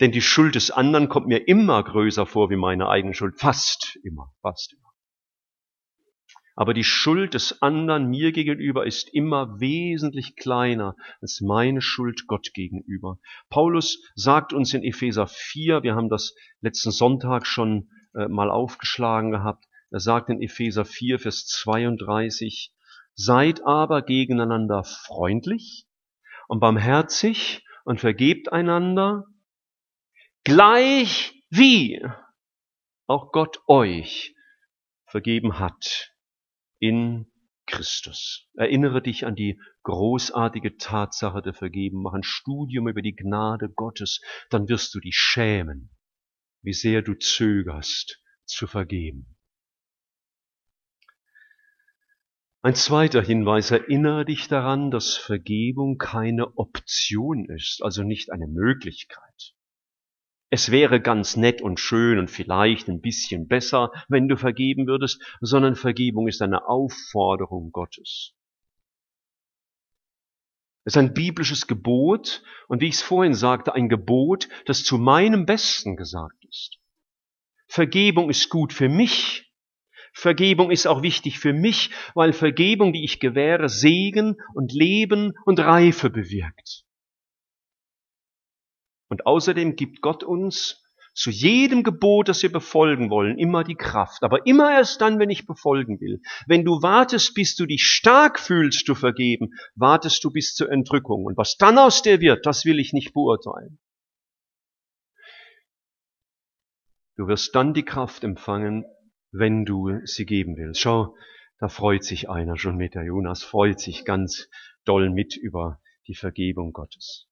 Denn 0.00 0.12
die 0.12 0.20
Schuld 0.20 0.54
des 0.54 0.70
anderen 0.70 1.08
kommt 1.08 1.28
mir 1.28 1.46
immer 1.48 1.82
größer 1.82 2.26
vor 2.26 2.50
wie 2.50 2.56
meine 2.56 2.88
eigene 2.88 3.14
Schuld. 3.14 3.38
Fast 3.38 3.98
immer, 4.02 4.34
fast 4.42 4.72
immer. 4.72 4.89
Aber 6.60 6.74
die 6.74 6.84
Schuld 6.84 7.32
des 7.32 7.62
anderen 7.62 8.10
mir 8.10 8.32
gegenüber 8.32 8.84
ist 8.84 9.08
immer 9.14 9.60
wesentlich 9.60 10.36
kleiner 10.36 10.94
als 11.22 11.40
meine 11.40 11.80
Schuld 11.80 12.26
Gott 12.26 12.52
gegenüber. 12.52 13.18
Paulus 13.48 13.98
sagt 14.14 14.52
uns 14.52 14.74
in 14.74 14.84
Epheser 14.84 15.26
4, 15.26 15.82
wir 15.84 15.94
haben 15.94 16.10
das 16.10 16.34
letzten 16.60 16.90
Sonntag 16.90 17.46
schon 17.46 17.88
äh, 18.14 18.28
mal 18.28 18.50
aufgeschlagen 18.50 19.30
gehabt, 19.30 19.64
er 19.90 20.00
sagt 20.00 20.28
in 20.28 20.42
Epheser 20.42 20.84
4, 20.84 21.18
Vers 21.18 21.46
32, 21.46 22.74
Seid 23.14 23.64
aber 23.64 24.02
gegeneinander 24.02 24.84
freundlich 24.84 25.86
und 26.46 26.60
barmherzig 26.60 27.64
und 27.86 28.00
vergebt 28.00 28.52
einander, 28.52 29.24
gleich 30.44 31.42
wie 31.48 32.06
auch 33.06 33.32
Gott 33.32 33.62
euch 33.66 34.34
vergeben 35.06 35.58
hat 35.58 36.12
in 36.80 37.26
Christus. 37.66 38.48
Erinnere 38.54 39.00
dich 39.00 39.24
an 39.24 39.36
die 39.36 39.60
großartige 39.84 40.76
Tatsache 40.76 41.40
der 41.40 41.54
Vergebung. 41.54 42.02
Mach 42.02 42.14
ein 42.14 42.24
Studium 42.24 42.88
über 42.88 43.02
die 43.02 43.14
Gnade 43.14 43.68
Gottes, 43.68 44.20
dann 44.50 44.68
wirst 44.68 44.94
du 44.94 45.00
dich 45.00 45.14
schämen, 45.14 45.90
wie 46.62 46.72
sehr 46.72 47.02
du 47.02 47.14
zögerst 47.14 48.20
zu 48.44 48.66
vergeben. 48.66 49.36
Ein 52.62 52.74
zweiter 52.74 53.22
Hinweis, 53.22 53.70
erinnere 53.70 54.26
dich 54.26 54.48
daran, 54.48 54.90
dass 54.90 55.16
Vergebung 55.16 55.96
keine 55.96 56.58
Option 56.58 57.48
ist, 57.48 57.82
also 57.82 58.02
nicht 58.02 58.32
eine 58.32 58.48
Möglichkeit. 58.48 59.54
Es 60.50 60.72
wäre 60.72 61.00
ganz 61.00 61.36
nett 61.36 61.62
und 61.62 61.78
schön 61.78 62.18
und 62.18 62.28
vielleicht 62.28 62.88
ein 62.88 63.00
bisschen 63.00 63.46
besser, 63.46 63.92
wenn 64.08 64.26
du 64.26 64.36
vergeben 64.36 64.88
würdest, 64.88 65.22
sondern 65.40 65.76
Vergebung 65.76 66.26
ist 66.26 66.42
eine 66.42 66.66
Aufforderung 66.68 67.70
Gottes. 67.70 68.34
Es 70.84 70.94
ist 70.94 70.98
ein 70.98 71.14
biblisches 71.14 71.68
Gebot 71.68 72.42
und 72.66 72.80
wie 72.80 72.88
ich 72.88 72.94
es 72.94 73.02
vorhin 73.02 73.34
sagte, 73.34 73.74
ein 73.74 73.88
Gebot, 73.88 74.48
das 74.66 74.82
zu 74.82 74.98
meinem 74.98 75.46
Besten 75.46 75.96
gesagt 75.96 76.44
ist. 76.48 76.78
Vergebung 77.68 78.28
ist 78.28 78.48
gut 78.48 78.72
für 78.72 78.88
mich, 78.88 79.52
Vergebung 80.12 80.72
ist 80.72 80.86
auch 80.86 81.02
wichtig 81.02 81.38
für 81.38 81.52
mich, 81.52 81.90
weil 82.14 82.32
Vergebung, 82.32 82.92
die 82.92 83.04
ich 83.04 83.20
gewähre, 83.20 83.68
Segen 83.68 84.36
und 84.54 84.72
Leben 84.72 85.34
und 85.44 85.60
Reife 85.60 86.10
bewirkt. 86.10 86.84
Und 89.10 89.26
außerdem 89.26 89.76
gibt 89.76 90.00
Gott 90.00 90.24
uns 90.24 90.82
zu 91.12 91.30
jedem 91.30 91.82
Gebot, 91.82 92.28
das 92.28 92.42
wir 92.42 92.52
befolgen 92.52 93.10
wollen, 93.10 93.38
immer 93.38 93.64
die 93.64 93.74
Kraft. 93.74 94.22
Aber 94.22 94.46
immer 94.46 94.70
erst 94.70 95.00
dann, 95.00 95.18
wenn 95.18 95.30
ich 95.30 95.46
befolgen 95.46 96.00
will. 96.00 96.22
Wenn 96.46 96.64
du 96.64 96.82
wartest, 96.82 97.34
bis 97.34 97.56
du 97.56 97.66
dich 97.66 97.82
stark 97.82 98.38
fühlst 98.38 98.86
zu 98.86 98.94
vergeben, 98.94 99.50
wartest 99.74 100.22
du 100.24 100.30
bis 100.30 100.54
zur 100.54 100.70
Entrückung. 100.70 101.24
Und 101.24 101.36
was 101.36 101.56
dann 101.56 101.78
aus 101.78 102.02
dir 102.02 102.20
wird, 102.20 102.46
das 102.46 102.64
will 102.64 102.78
ich 102.78 102.92
nicht 102.92 103.12
beurteilen. 103.12 103.78
Du 107.16 107.26
wirst 107.26 107.54
dann 107.54 107.74
die 107.74 107.84
Kraft 107.84 108.24
empfangen, 108.24 108.84
wenn 109.32 109.64
du 109.64 109.98
sie 110.04 110.24
geben 110.24 110.56
willst. 110.56 110.80
Schau, 110.80 111.16
da 111.58 111.68
freut 111.68 112.04
sich 112.04 112.30
einer 112.30 112.56
schon 112.56 112.76
mit. 112.76 112.94
Der 112.94 113.04
Jonas 113.04 113.42
freut 113.42 113.80
sich 113.80 114.04
ganz 114.04 114.48
doll 114.84 115.10
mit 115.10 115.36
über 115.36 115.80
die 116.06 116.14
Vergebung 116.14 116.72
Gottes. 116.72 117.29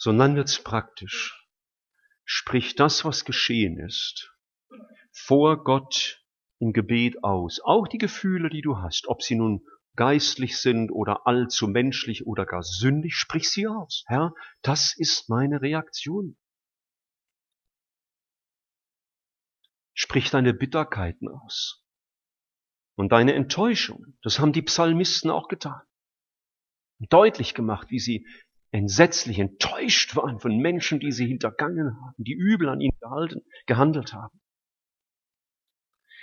So, 0.00 0.08
und 0.10 0.18
dann 0.18 0.34
wird's 0.34 0.64
praktisch. 0.64 1.46
Sprich 2.24 2.74
das, 2.74 3.04
was 3.04 3.26
geschehen 3.26 3.78
ist, 3.78 4.34
vor 5.12 5.62
Gott 5.62 6.24
im 6.58 6.72
Gebet 6.72 7.22
aus. 7.22 7.60
Auch 7.60 7.86
die 7.86 7.98
Gefühle, 7.98 8.48
die 8.48 8.62
du 8.62 8.78
hast, 8.78 9.08
ob 9.08 9.22
sie 9.22 9.34
nun 9.34 9.62
geistlich 9.96 10.56
sind 10.56 10.90
oder 10.90 11.26
allzu 11.26 11.68
menschlich 11.68 12.26
oder 12.26 12.46
gar 12.46 12.62
sündig, 12.62 13.14
sprich 13.14 13.50
sie 13.50 13.66
aus. 13.66 14.04
Herr, 14.06 14.32
das 14.62 14.96
ist 14.96 15.28
meine 15.28 15.60
Reaktion. 15.60 16.38
Sprich 19.92 20.30
deine 20.30 20.54
Bitterkeiten 20.54 21.28
aus. 21.28 21.84
Und 22.94 23.12
deine 23.12 23.34
Enttäuschung. 23.34 24.16
Das 24.22 24.38
haben 24.38 24.54
die 24.54 24.62
Psalmisten 24.62 25.30
auch 25.30 25.48
getan. 25.48 25.82
Deutlich 27.00 27.52
gemacht, 27.52 27.90
wie 27.90 27.98
sie 27.98 28.26
entsetzlich 28.70 29.38
enttäuscht 29.38 30.16
waren 30.16 30.38
von 30.38 30.56
Menschen, 30.58 31.00
die 31.00 31.12
sie 31.12 31.26
hintergangen 31.26 31.96
haben, 31.96 32.14
die 32.18 32.34
übel 32.34 32.68
an 32.68 32.80
ihnen 32.80 32.98
gehalten, 33.00 33.42
gehandelt 33.66 34.12
haben. 34.12 34.40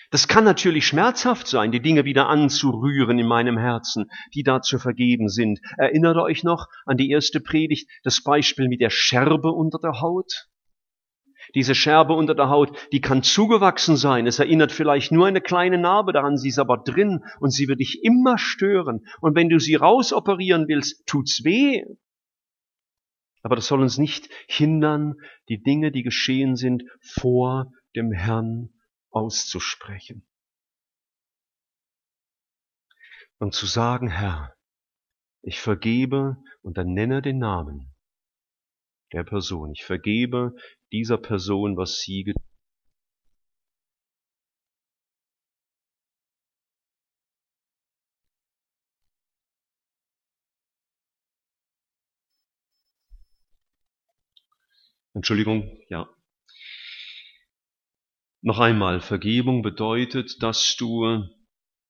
Das 0.09 0.29
kann 0.29 0.45
natürlich 0.45 0.87
schmerzhaft 0.87 1.47
sein, 1.47 1.73
die 1.73 1.81
Dinge 1.81 2.05
wieder 2.05 2.29
anzurühren 2.29 3.19
in 3.19 3.27
meinem 3.27 3.57
Herzen, 3.57 4.09
die 4.33 4.43
da 4.43 4.61
zu 4.61 4.79
vergeben 4.79 5.27
sind. 5.27 5.59
Erinnert 5.77 6.15
euch 6.15 6.43
noch 6.43 6.67
an 6.85 6.95
die 6.95 7.09
erste 7.09 7.41
Predigt, 7.41 7.89
das 8.03 8.23
Beispiel 8.23 8.69
mit 8.69 8.79
der 8.79 8.89
Scherbe 8.89 9.51
unter 9.51 9.79
der 9.79 9.99
Haut? 9.99 10.47
Diese 11.55 11.75
Scherbe 11.75 12.13
unter 12.13 12.35
der 12.35 12.49
Haut, 12.49 12.77
die 12.93 13.01
kann 13.01 13.21
zugewachsen 13.21 13.97
sein. 13.97 14.27
Es 14.27 14.39
erinnert 14.39 14.71
vielleicht 14.71 15.11
nur 15.11 15.27
eine 15.27 15.41
kleine 15.41 15.77
Narbe 15.77 16.13
daran, 16.13 16.37
sie 16.37 16.49
ist 16.49 16.59
aber 16.59 16.77
drin 16.77 17.23
und 17.39 17.51
sie 17.51 17.67
wird 17.67 17.81
dich 17.81 18.01
immer 18.03 18.37
stören. 18.37 19.05
Und 19.19 19.35
wenn 19.35 19.49
du 19.49 19.59
sie 19.59 19.75
rausoperieren 19.75 20.67
willst, 20.69 21.05
tut's 21.05 21.43
weh. 21.43 21.83
Aber 23.47 23.55
das 23.55 23.67
soll 23.67 23.79
uns 23.79 23.97
nicht 23.97 24.27
hindern, 24.49 25.15
die 25.47 25.63
Dinge, 25.63 25.93
die 25.93 26.03
geschehen 26.03 26.57
sind, 26.57 26.83
vor 26.99 27.71
dem 27.95 28.11
Herrn 28.11 28.73
auszusprechen. 29.09 30.27
Und 33.37 33.53
zu 33.53 33.65
sagen, 33.65 34.09
Herr, 34.09 34.53
ich 35.43 35.61
vergebe 35.61 36.35
und 36.61 36.77
dann 36.77 36.91
nenne 36.91 37.21
den 37.21 37.37
Namen 37.37 37.95
der 39.13 39.23
Person. 39.23 39.71
Ich 39.71 39.85
vergebe 39.85 40.53
dieser 40.91 41.17
Person, 41.17 41.77
was 41.77 42.01
sie 42.01 42.25
getan 42.25 42.43
Entschuldigung, 55.17 55.75
ja. 55.89 56.07
Noch 58.43 58.59
einmal, 58.59 59.01
Vergebung 59.01 59.63
bedeutet, 59.63 60.43
dass 60.43 60.75
du 60.77 61.27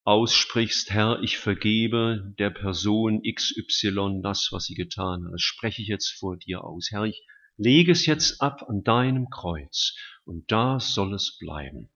aussprichst, 0.05 0.91
Herr, 0.91 1.21
ich 1.21 1.37
vergebe 1.37 2.33
der 2.39 2.51
Person 2.51 3.21
XY 3.23 4.21
das, 4.23 4.47
was 4.53 4.63
sie 4.63 4.75
getan 4.75 5.25
hat. 5.25 5.33
Das 5.33 5.41
spreche 5.41 5.81
ich 5.81 5.89
jetzt 5.89 6.17
vor 6.17 6.37
dir 6.37 6.63
aus. 6.63 6.87
Herr, 6.91 7.03
ich 7.03 7.21
lege 7.57 7.91
es 7.91 8.05
jetzt 8.05 8.39
ab 8.39 8.63
an 8.69 8.83
deinem 8.83 9.29
Kreuz 9.29 9.93
und 10.23 10.49
da 10.49 10.79
soll 10.79 11.13
es 11.13 11.37
bleiben. 11.37 11.89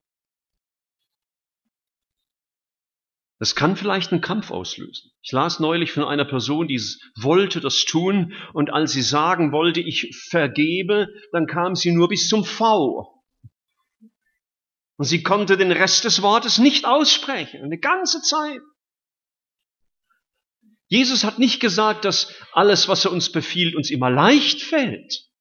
Das 3.42 3.56
kann 3.56 3.76
vielleicht 3.76 4.12
einen 4.12 4.22
Kampf 4.22 4.52
auslösen. 4.52 5.10
Ich 5.24 5.32
las 5.32 5.60
neulich 5.60 5.92
von 5.92 6.04
einer 6.04 6.26
Person, 6.26 6.68
die 6.68 6.80
wollte 7.16 7.60
das 7.60 7.86
tun 7.86 8.36
und 8.54 8.70
als 8.72 8.92
sie 8.92 9.02
sagen 9.02 9.52
wollte, 9.52 9.80
ich 9.80 10.16
vergebe, 10.30 11.08
dann 11.32 11.48
kam 11.48 11.74
sie 11.74 11.90
nur 11.90 12.08
bis 12.08 12.30
zum 12.30 12.46
V. 12.46 13.26
Und 14.96 15.06
sie 15.06 15.24
konnte 15.24 15.58
den 15.58 15.72
Rest 15.72 16.04
des 16.04 16.22
Wortes 16.22 16.60
nicht 16.60 16.86
aussprechen, 16.86 17.64
eine 17.64 17.80
ganze 17.80 18.22
Zeit. 18.22 18.62
Jesus 20.86 21.24
hat 21.24 21.40
nicht 21.40 21.60
gesagt, 21.60 22.06
dass 22.06 22.32
alles, 22.52 22.90
was 22.90 23.06
er 23.06 23.12
uns 23.12 23.32
befiehlt, 23.32 23.76
uns 23.76 23.90
immer 23.90 24.12
leicht 24.12 24.62
fällt. 24.62 25.32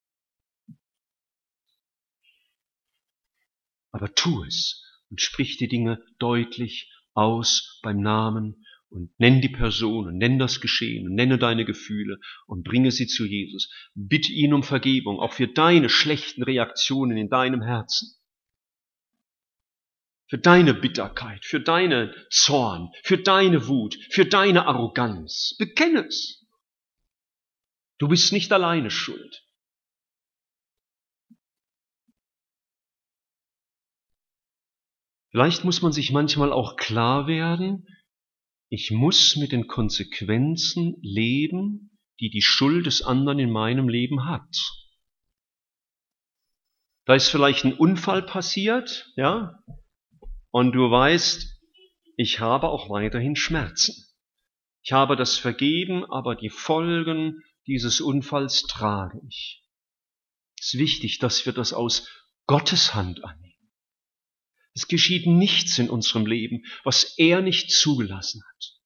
Aber 3.90 4.14
tu 4.14 4.42
es 4.44 4.82
und 5.10 5.20
sprich 5.20 5.58
die 5.58 5.68
Dinge 5.68 6.02
deutlich 6.18 6.89
aus 7.14 7.80
beim 7.82 8.00
Namen 8.00 8.64
und 8.90 9.10
nenn 9.18 9.40
die 9.40 9.48
Person 9.48 10.08
und 10.08 10.18
nenn 10.18 10.38
das 10.38 10.60
Geschehen 10.60 11.06
und 11.06 11.14
nenne 11.14 11.38
deine 11.38 11.64
Gefühle 11.64 12.18
und 12.46 12.64
bringe 12.64 12.90
sie 12.90 13.06
zu 13.06 13.24
Jesus. 13.24 13.70
Bitte 13.94 14.32
ihn 14.32 14.52
um 14.52 14.62
Vergebung, 14.62 15.20
auch 15.20 15.32
für 15.32 15.46
deine 15.46 15.88
schlechten 15.88 16.42
Reaktionen 16.42 17.16
in 17.16 17.28
deinem 17.28 17.62
Herzen. 17.62 18.16
Für 20.28 20.38
deine 20.38 20.74
Bitterkeit, 20.74 21.44
für 21.44 21.60
deine 21.60 22.14
Zorn, 22.30 22.90
für 23.02 23.18
deine 23.18 23.68
Wut, 23.68 23.96
für 24.10 24.26
deine 24.26 24.66
Arroganz. 24.66 25.56
Bekenne 25.58 26.06
es. 26.06 26.46
Du 27.98 28.08
bist 28.08 28.32
nicht 28.32 28.52
alleine 28.52 28.90
schuld. 28.90 29.44
Vielleicht 35.30 35.64
muss 35.64 35.82
man 35.82 35.92
sich 35.92 36.10
manchmal 36.10 36.52
auch 36.52 36.76
klar 36.76 37.26
werden, 37.26 37.86
ich 38.68 38.90
muss 38.90 39.36
mit 39.36 39.52
den 39.52 39.66
Konsequenzen 39.66 40.96
leben, 41.02 41.98
die 42.20 42.30
die 42.30 42.42
Schuld 42.42 42.86
des 42.86 43.02
anderen 43.02 43.38
in 43.38 43.50
meinem 43.50 43.88
Leben 43.88 44.26
hat. 44.26 44.56
Da 47.04 47.14
ist 47.14 47.28
vielleicht 47.28 47.64
ein 47.64 47.72
Unfall 47.72 48.22
passiert, 48.22 49.12
ja, 49.16 49.58
und 50.50 50.72
du 50.72 50.90
weißt, 50.90 51.60
ich 52.16 52.40
habe 52.40 52.68
auch 52.68 52.90
weiterhin 52.90 53.34
Schmerzen. 53.34 53.94
Ich 54.82 54.92
habe 54.92 55.16
das 55.16 55.36
vergeben, 55.36 56.04
aber 56.04 56.34
die 56.34 56.50
Folgen 56.50 57.42
dieses 57.66 58.00
Unfalls 58.00 58.62
trage 58.62 59.20
ich. 59.28 59.64
Es 60.58 60.74
ist 60.74 60.80
wichtig, 60.80 61.18
dass 61.18 61.46
wir 61.46 61.52
das 61.52 61.72
aus 61.72 62.08
Gottes 62.46 62.94
Hand 62.94 63.24
annehmen. 63.24 63.49
Es 64.74 64.88
geschieht 64.88 65.26
nichts 65.26 65.78
in 65.78 65.90
unserem 65.90 66.26
Leben, 66.26 66.64
was 66.84 67.14
er 67.18 67.42
nicht 67.42 67.70
zugelassen 67.70 68.42
hat. 68.48 68.80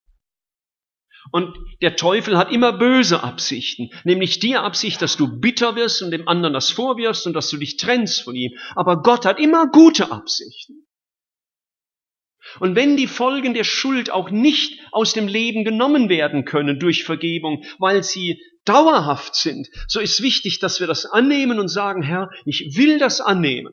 Und 1.30 1.56
der 1.80 1.96
Teufel 1.96 2.36
hat 2.36 2.52
immer 2.52 2.72
böse 2.72 3.22
Absichten, 3.22 3.90
nämlich 4.04 4.38
die 4.38 4.56
Absicht, 4.56 5.00
dass 5.02 5.16
du 5.16 5.40
bitter 5.40 5.74
wirst 5.74 6.02
und 6.02 6.10
dem 6.10 6.28
anderen 6.28 6.52
das 6.54 6.70
vorwirfst 6.70 7.26
und 7.26 7.32
dass 7.32 7.48
du 7.48 7.56
dich 7.56 7.76
trennst 7.76 8.22
von 8.22 8.34
ihm. 8.34 8.52
Aber 8.74 9.02
Gott 9.02 9.24
hat 9.24 9.40
immer 9.40 9.66
gute 9.68 10.12
Absichten. 10.12 10.86
Und 12.60 12.76
wenn 12.76 12.96
die 12.96 13.06
Folgen 13.06 13.54
der 13.54 13.64
Schuld 13.64 14.10
auch 14.10 14.30
nicht 14.30 14.78
aus 14.92 15.12
dem 15.12 15.26
Leben 15.26 15.64
genommen 15.64 16.08
werden 16.08 16.44
können 16.44 16.78
durch 16.78 17.04
Vergebung, 17.04 17.64
weil 17.78 18.02
sie 18.02 18.40
dauerhaft 18.64 19.34
sind, 19.34 19.68
so 19.88 19.98
ist 19.98 20.22
wichtig, 20.22 20.60
dass 20.60 20.78
wir 20.78 20.86
das 20.86 21.06
annehmen 21.06 21.58
und 21.58 21.68
sagen, 21.68 22.02
Herr, 22.02 22.30
ich 22.44 22.76
will 22.76 22.98
das 22.98 23.20
annehmen 23.20 23.72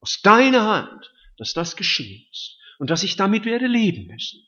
aus 0.00 0.20
deiner 0.22 0.64
Hand, 0.64 1.12
dass 1.36 1.52
das 1.52 1.76
geschehen 1.76 2.26
ist 2.30 2.58
und 2.78 2.90
dass 2.90 3.02
ich 3.02 3.16
damit 3.16 3.44
werde 3.44 3.66
leben 3.66 4.06
müssen. 4.06 4.46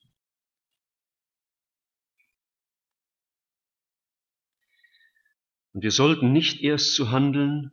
Und 5.73 5.83
wir 5.83 5.91
sollten 5.91 6.33
nicht 6.33 6.61
erst 6.61 6.95
zu 6.95 7.11
handeln, 7.11 7.71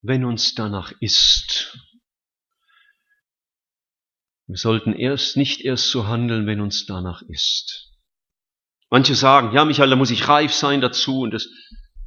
wenn 0.00 0.24
uns 0.24 0.54
danach 0.54 0.92
ist. 1.00 1.78
Wir 4.46 4.56
sollten 4.56 4.94
erst 4.94 5.36
nicht 5.36 5.60
erst 5.62 5.90
so 5.90 6.06
handeln, 6.06 6.46
wenn 6.46 6.60
uns 6.60 6.86
danach 6.86 7.22
ist. 7.22 7.90
Manche 8.90 9.14
sagen, 9.14 9.54
ja, 9.54 9.64
Michael, 9.64 9.90
da 9.90 9.96
muss 9.96 10.10
ich 10.10 10.28
reif 10.28 10.52
sein 10.52 10.80
dazu 10.80 11.20
und 11.20 11.30
das, 11.30 11.48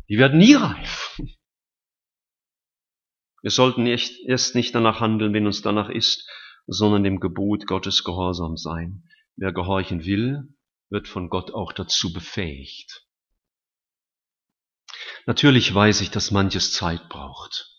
die 0.09 0.17
werden 0.17 0.37
nie 0.37 0.53
reif. 0.53 1.19
Wir 3.45 3.51
sollten 3.51 3.85
erst 3.85 4.55
nicht 4.55 4.73
danach 4.73 5.01
handeln, 5.01 5.31
wenn 5.31 5.45
uns 5.45 5.61
danach 5.61 5.89
ist, 5.89 6.27
sondern 6.65 7.03
dem 7.03 7.19
Gebot 7.19 7.67
Gottes 7.67 8.03
gehorsam 8.03 8.57
sein. 8.57 9.03
Wer 9.35 9.53
gehorchen 9.53 10.03
will, 10.03 10.55
wird 10.89 11.07
von 11.07 11.29
Gott 11.29 11.53
auch 11.53 11.71
dazu 11.71 12.11
befähigt. 12.11 13.05
Natürlich 15.27 15.71
weiß 15.71 16.01
ich, 16.01 16.09
dass 16.09 16.31
manches 16.31 16.71
Zeit 16.71 17.07
braucht. 17.07 17.74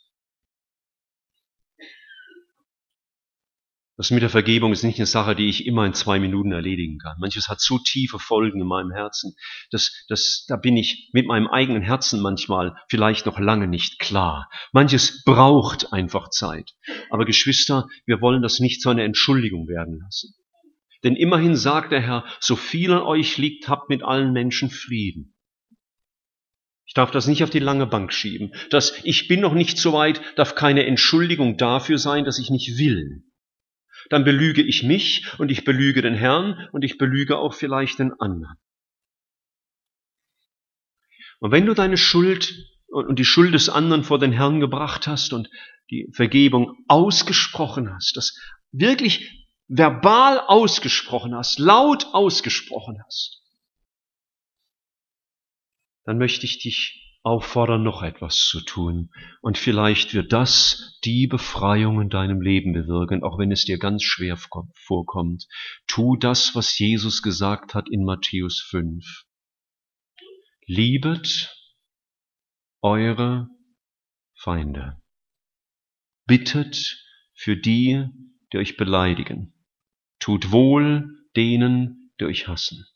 Das 3.99 4.11
mit 4.11 4.21
der 4.21 4.29
Vergebung 4.29 4.73
ist 4.73 4.83
nicht 4.83 4.99
eine 4.99 5.07
Sache, 5.07 5.35
die 5.35 5.49
ich 5.49 5.65
immer 5.65 5.87
in 5.87 5.95
zwei 5.95 6.19
Minuten 6.19 6.53
erledigen 6.53 6.99
kann. 6.99 7.17
Manches 7.19 7.49
hat 7.49 7.63
so 7.63 7.79
tiefe 7.79 8.19
Folgen 8.19 8.61
in 8.61 8.67
meinem 8.67 8.91
Herzen, 8.91 9.35
dass, 9.71 10.05
dass 10.09 10.45
da 10.49 10.57
bin 10.57 10.77
ich 10.77 11.09
mit 11.15 11.27
meinem 11.27 11.47
eigenen 11.47 11.81
Herzen 11.81 12.21
manchmal 12.21 12.77
vielleicht 12.91 13.25
noch 13.25 13.39
lange 13.39 13.67
nicht 13.67 13.99
klar. 13.99 14.51
Manches 14.73 15.25
braucht 15.25 15.95
einfach 15.95 16.29
Zeit. 16.29 16.75
Aber 17.09 17.25
Geschwister, 17.25 17.87
wir 18.05 18.21
wollen 18.21 18.43
das 18.43 18.61
nicht 18.61 18.83
zu 18.83 18.91
einer 18.91 19.05
Entschuldigung 19.05 19.67
werden 19.67 19.99
lassen. 19.99 20.35
Denn 21.03 21.17
immerhin 21.17 21.57
sagt 21.57 21.91
der 21.91 22.03
Herr, 22.03 22.27
so 22.39 22.55
viel 22.55 22.93
an 22.93 23.03
euch 23.03 23.39
liegt, 23.39 23.69
habt 23.69 23.89
mit 23.89 24.03
allen 24.03 24.35
Menschen 24.35 24.69
Frieden. 24.69 25.35
Ich 26.85 26.93
darf 26.93 27.11
das 27.11 27.27
nicht 27.27 27.43
auf 27.43 27.51
die 27.51 27.61
lange 27.61 27.87
Bank 27.87 28.13
schieben. 28.13 28.53
Das 28.69 29.01
Ich 29.05 29.27
bin 29.27 29.41
noch 29.41 29.55
nicht 29.55 29.79
so 29.79 29.95
weit 29.95 30.21
darf 30.37 30.55
keine 30.55 30.85
Entschuldigung 30.85 31.57
dafür 31.57 31.97
sein, 31.97 32.27
dass 32.27 32.39
ich 32.39 32.51
nicht 32.51 32.77
will 32.79 33.25
dann 34.11 34.25
belüge 34.25 34.63
ich 34.63 34.83
mich 34.83 35.27
und 35.39 35.51
ich 35.51 35.65
belüge 35.65 36.03
den 36.03 36.15
Herrn 36.15 36.69
und 36.73 36.85
ich 36.85 36.99
belüge 36.99 37.39
auch 37.39 37.55
vielleicht 37.55 37.99
den 37.99 38.13
anderen. 38.21 38.57
Und 41.39 41.51
wenn 41.51 41.67
du 41.67 41.75
deine 41.75 41.97
Schuld 41.97 42.55
und 42.89 43.19
die 43.19 43.25
Schuld 43.25 43.55
des 43.55 43.69
anderen 43.69 44.05
vor 44.05 44.19
den 44.19 44.33
Herrn 44.33 44.61
gebracht 44.61 45.07
hast 45.07 45.33
und 45.33 45.51
die 45.91 46.09
Vergebung 46.13 46.77
ausgesprochen 46.89 47.93
hast, 47.93 48.17
das 48.17 48.39
wirklich 48.73 49.47
verbal 49.69 50.41
ausgesprochen 50.41 51.35
hast, 51.35 51.59
laut 51.59 52.07
ausgesprochen 52.13 53.03
hast, 53.05 53.43
dann 56.05 56.19
möchte 56.19 56.47
ich 56.47 56.59
dich 56.59 57.06
auffordern, 57.27 57.83
noch 57.83 58.05
etwas 58.05 58.37
zu 58.37 58.61
tun. 58.61 59.11
Und 59.41 59.59
vielleicht 59.59 60.15
wird 60.15 60.33
das 60.33 60.97
die 61.05 61.27
Befreiung 61.27 62.01
in 62.01 62.09
deinem 62.09 62.41
Leben 62.41 62.73
bewirken, 62.73 63.25
auch 63.25 63.37
wenn 63.37 63.51
es 63.51 63.65
dir 63.65 63.79
ganz 63.79 64.05
schwer 64.05 64.39
vorkommt. 64.75 65.49
Tu 65.89 66.17
das, 66.17 66.55
was 66.55 66.79
Jesus 66.79 67.23
gesagt 67.23 67.75
hat 67.75 67.89
in 67.91 68.05
Matthäus 68.05 68.61
5. 68.71 69.05
Liebet 70.67 71.53
eure 72.81 73.49
Feinde. 74.37 75.03
Bittet 76.27 77.05
für 77.35 77.57
die, 77.57 78.07
die 78.53 78.59
euch 78.59 78.77
beleidigen. 78.77 79.53
Tut 80.21 80.53
wohl 80.53 81.11
denen, 81.35 82.13
die 82.21 82.27
euch 82.27 82.47
hassen. 82.47 82.87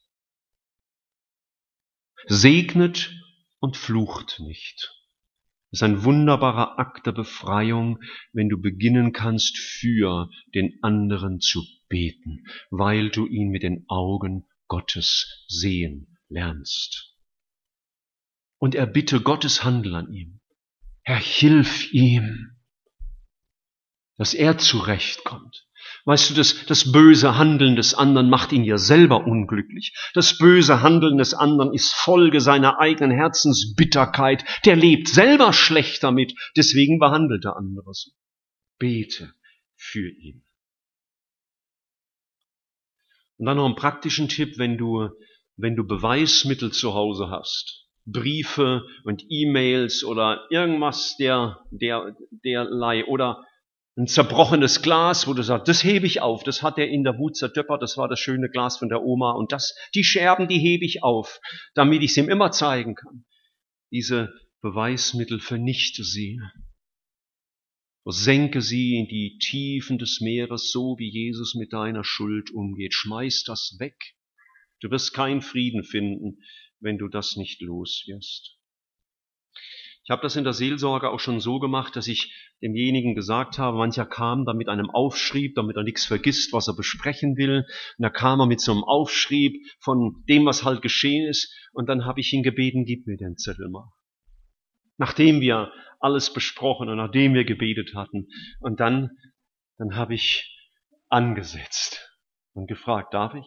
Segnet 2.26 3.19
und 3.60 3.76
flucht 3.76 4.40
nicht. 4.40 4.92
Es 5.72 5.78
ist 5.78 5.82
ein 5.84 6.02
wunderbarer 6.02 6.80
Akt 6.80 7.06
der 7.06 7.12
Befreiung, 7.12 8.00
wenn 8.32 8.48
du 8.48 8.60
beginnen 8.60 9.12
kannst, 9.12 9.56
für 9.56 10.28
den 10.52 10.78
anderen 10.82 11.38
zu 11.40 11.64
beten, 11.88 12.44
weil 12.70 13.10
du 13.10 13.26
ihn 13.26 13.50
mit 13.50 13.62
den 13.62 13.84
Augen 13.88 14.48
Gottes 14.66 15.46
sehen 15.48 16.18
lernst. 16.28 17.16
Und 18.58 18.74
er 18.74 18.86
bitte 18.86 19.20
Gottes 19.20 19.62
Handel 19.62 19.94
an 19.94 20.12
ihm. 20.12 20.40
Herr, 21.02 21.20
hilf 21.20 21.92
ihm, 21.92 22.59
dass 24.20 24.34
er 24.34 24.58
zurechtkommt. 24.58 25.66
Weißt 26.04 26.28
du, 26.28 26.34
das, 26.34 26.66
das 26.66 26.92
böse 26.92 27.38
Handeln 27.38 27.74
des 27.74 27.94
anderen 27.94 28.28
macht 28.28 28.52
ihn 28.52 28.64
ja 28.64 28.76
selber 28.76 29.26
unglücklich. 29.26 29.96
Das 30.12 30.36
böse 30.36 30.82
Handeln 30.82 31.16
des 31.16 31.32
anderen 31.32 31.72
ist 31.72 31.94
Folge 31.94 32.42
seiner 32.42 32.78
eigenen 32.78 33.16
Herzensbitterkeit. 33.16 34.44
Der 34.66 34.76
lebt 34.76 35.08
selber 35.08 35.54
schlecht 35.54 36.02
damit. 36.02 36.34
Deswegen 36.54 36.98
behandelt 36.98 37.44
der 37.44 37.56
andere 37.56 37.94
so. 37.94 38.10
Bete 38.78 39.32
für 39.74 40.10
ihn. 40.10 40.44
Und 43.38 43.46
dann 43.46 43.56
noch 43.56 43.64
einen 43.64 43.74
praktischen 43.74 44.28
Tipp, 44.28 44.58
wenn 44.58 44.76
du, 44.76 45.08
wenn 45.56 45.76
du 45.76 45.86
Beweismittel 45.86 46.72
zu 46.72 46.92
Hause 46.92 47.30
hast. 47.30 47.86
Briefe 48.04 48.82
und 49.04 49.24
E-Mails 49.30 50.04
oder 50.04 50.46
irgendwas 50.50 51.16
der, 51.16 51.64
der, 51.70 52.14
derlei 52.44 53.06
oder 53.06 53.46
ein 53.96 54.06
zerbrochenes 54.06 54.82
Glas, 54.82 55.26
wo 55.26 55.34
du 55.34 55.42
sagst, 55.42 55.68
das 55.68 55.84
hebe 55.84 56.06
ich 56.06 56.20
auf, 56.20 56.44
das 56.44 56.62
hat 56.62 56.78
er 56.78 56.88
in 56.88 57.04
der 57.04 57.18
Wut 57.18 57.36
zertöppert, 57.36 57.82
das 57.82 57.96
war 57.96 58.08
das 58.08 58.20
schöne 58.20 58.48
Glas 58.48 58.78
von 58.78 58.88
der 58.88 59.02
Oma 59.02 59.32
und 59.32 59.52
das, 59.52 59.74
die 59.94 60.04
Scherben, 60.04 60.48
die 60.48 60.58
hebe 60.58 60.84
ich 60.84 61.02
auf, 61.02 61.40
damit 61.74 62.02
ich 62.02 62.12
es 62.12 62.16
ihm 62.16 62.28
immer 62.28 62.52
zeigen 62.52 62.94
kann. 62.94 63.24
Diese 63.90 64.32
Beweismittel 64.62 65.40
vernichte 65.40 66.04
sie. 66.04 66.40
Senke 68.06 68.60
sie 68.60 68.96
in 68.96 69.06
die 69.06 69.38
Tiefen 69.38 69.98
des 69.98 70.20
Meeres, 70.20 70.72
so 70.72 70.96
wie 70.98 71.08
Jesus 71.08 71.54
mit 71.54 71.72
deiner 71.72 72.02
Schuld 72.02 72.50
umgeht. 72.50 72.94
Schmeiß 72.94 73.44
das 73.44 73.76
weg. 73.78 74.16
Du 74.80 74.90
wirst 74.90 75.12
keinen 75.12 75.42
Frieden 75.42 75.84
finden, 75.84 76.42
wenn 76.80 76.98
du 76.98 77.08
das 77.08 77.36
nicht 77.36 77.60
los 77.60 78.04
wirst. 78.06 78.59
Ich 80.10 80.12
habe 80.12 80.22
das 80.22 80.34
in 80.34 80.42
der 80.42 80.54
Seelsorge 80.54 81.08
auch 81.08 81.20
schon 81.20 81.38
so 81.38 81.60
gemacht, 81.60 81.94
dass 81.94 82.08
ich 82.08 82.34
demjenigen 82.60 83.14
gesagt 83.14 83.58
habe, 83.58 83.78
mancher 83.78 84.06
kam 84.06 84.44
da 84.44 84.54
mit 84.54 84.68
einem 84.68 84.90
Aufschrieb, 84.90 85.54
damit 85.54 85.76
er 85.76 85.84
nichts 85.84 86.04
vergisst, 86.04 86.52
was 86.52 86.66
er 86.66 86.74
besprechen 86.74 87.36
will. 87.36 87.58
Und 87.58 88.02
da 88.02 88.10
kam 88.10 88.40
er 88.40 88.46
mit 88.46 88.60
so 88.60 88.72
einem 88.72 88.82
Aufschrieb 88.82 89.64
von 89.78 90.24
dem, 90.28 90.46
was 90.46 90.64
halt 90.64 90.82
geschehen 90.82 91.28
ist. 91.28 91.54
Und 91.72 91.88
dann 91.88 92.06
habe 92.06 92.18
ich 92.18 92.32
ihn 92.32 92.42
gebeten, 92.42 92.86
gib 92.86 93.06
mir 93.06 93.18
den 93.18 93.36
Zettel 93.36 93.68
mal. 93.68 93.88
Nachdem 94.96 95.40
wir 95.40 95.70
alles 96.00 96.32
besprochen 96.32 96.88
und 96.88 96.96
nachdem 96.96 97.34
wir 97.34 97.44
gebetet 97.44 97.94
hatten. 97.94 98.26
Und 98.58 98.80
dann, 98.80 99.10
dann 99.78 99.94
habe 99.94 100.14
ich 100.14 100.58
angesetzt 101.08 102.18
und 102.52 102.66
gefragt, 102.66 103.14
darf 103.14 103.34
ich? 103.34 103.46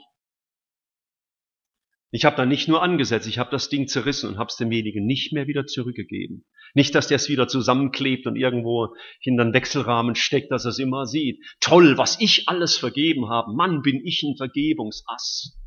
Ich 2.15 2.25
habe 2.25 2.35
da 2.35 2.45
nicht 2.45 2.67
nur 2.67 2.83
angesetzt, 2.83 3.25
ich 3.25 3.39
habe 3.39 3.49
das 3.49 3.69
Ding 3.69 3.87
zerrissen 3.87 4.29
und 4.29 4.37
habe 4.37 4.47
es 4.47 4.55
demjenigen 4.55 5.03
nicht 5.03 5.33
mehr 5.33 5.47
wieder 5.47 5.65
zurückgegeben. 5.65 6.45
Nicht, 6.75 6.93
dass 6.93 7.07
der 7.07 7.15
es 7.15 7.27
wieder 7.27 7.47
zusammenklebt 7.47 8.27
und 8.27 8.35
irgendwo 8.35 8.95
hinter 9.19 9.45
den 9.45 9.53
Wechselrahmen 9.55 10.13
steckt, 10.13 10.51
dass 10.51 10.63
er 10.63 10.69
es 10.69 10.77
immer 10.77 11.07
sieht. 11.07 11.43
Toll, 11.59 11.97
was 11.97 12.21
ich 12.21 12.47
alles 12.47 12.77
vergeben 12.77 13.29
habe. 13.29 13.55
Mann, 13.55 13.81
bin 13.81 14.05
ich 14.05 14.21
ein 14.21 14.37
Vergebungsass. 14.37 15.57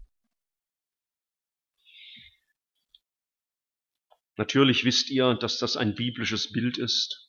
Natürlich 4.37 4.85
wisst 4.85 5.11
ihr, 5.11 5.35
dass 5.35 5.59
das 5.59 5.77
ein 5.77 5.97
biblisches 5.97 6.53
Bild 6.53 6.79
ist, 6.79 7.29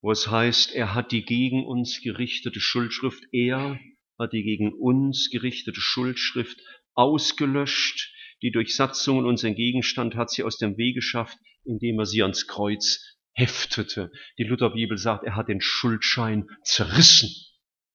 wo 0.00 0.10
es 0.10 0.28
heißt, 0.28 0.74
er 0.74 0.94
hat 0.94 1.12
die 1.12 1.24
gegen 1.24 1.64
uns 1.64 2.00
gerichtete 2.02 2.58
Schuldschrift, 2.58 3.22
er 3.30 3.78
hat 4.18 4.32
die 4.32 4.42
gegen 4.42 4.72
uns 4.72 5.30
gerichtete 5.30 5.80
Schuldschrift 5.80 6.60
ausgelöscht. 6.94 8.12
Die 8.42 8.50
Durchsatzung 8.50 9.24
unseren 9.24 9.54
Gegenstand 9.54 10.14
hat 10.14 10.30
sie 10.30 10.42
aus 10.42 10.58
dem 10.58 10.76
Weg 10.76 10.94
geschafft, 10.94 11.38
indem 11.64 11.98
er 11.98 12.06
sie 12.06 12.22
ans 12.22 12.46
Kreuz 12.46 13.18
heftete. 13.34 14.10
Die 14.38 14.44
Lutherbibel 14.44 14.98
sagt, 14.98 15.24
er 15.24 15.36
hat 15.36 15.48
den 15.48 15.60
Schuldschein 15.60 16.48
zerrissen. 16.64 17.30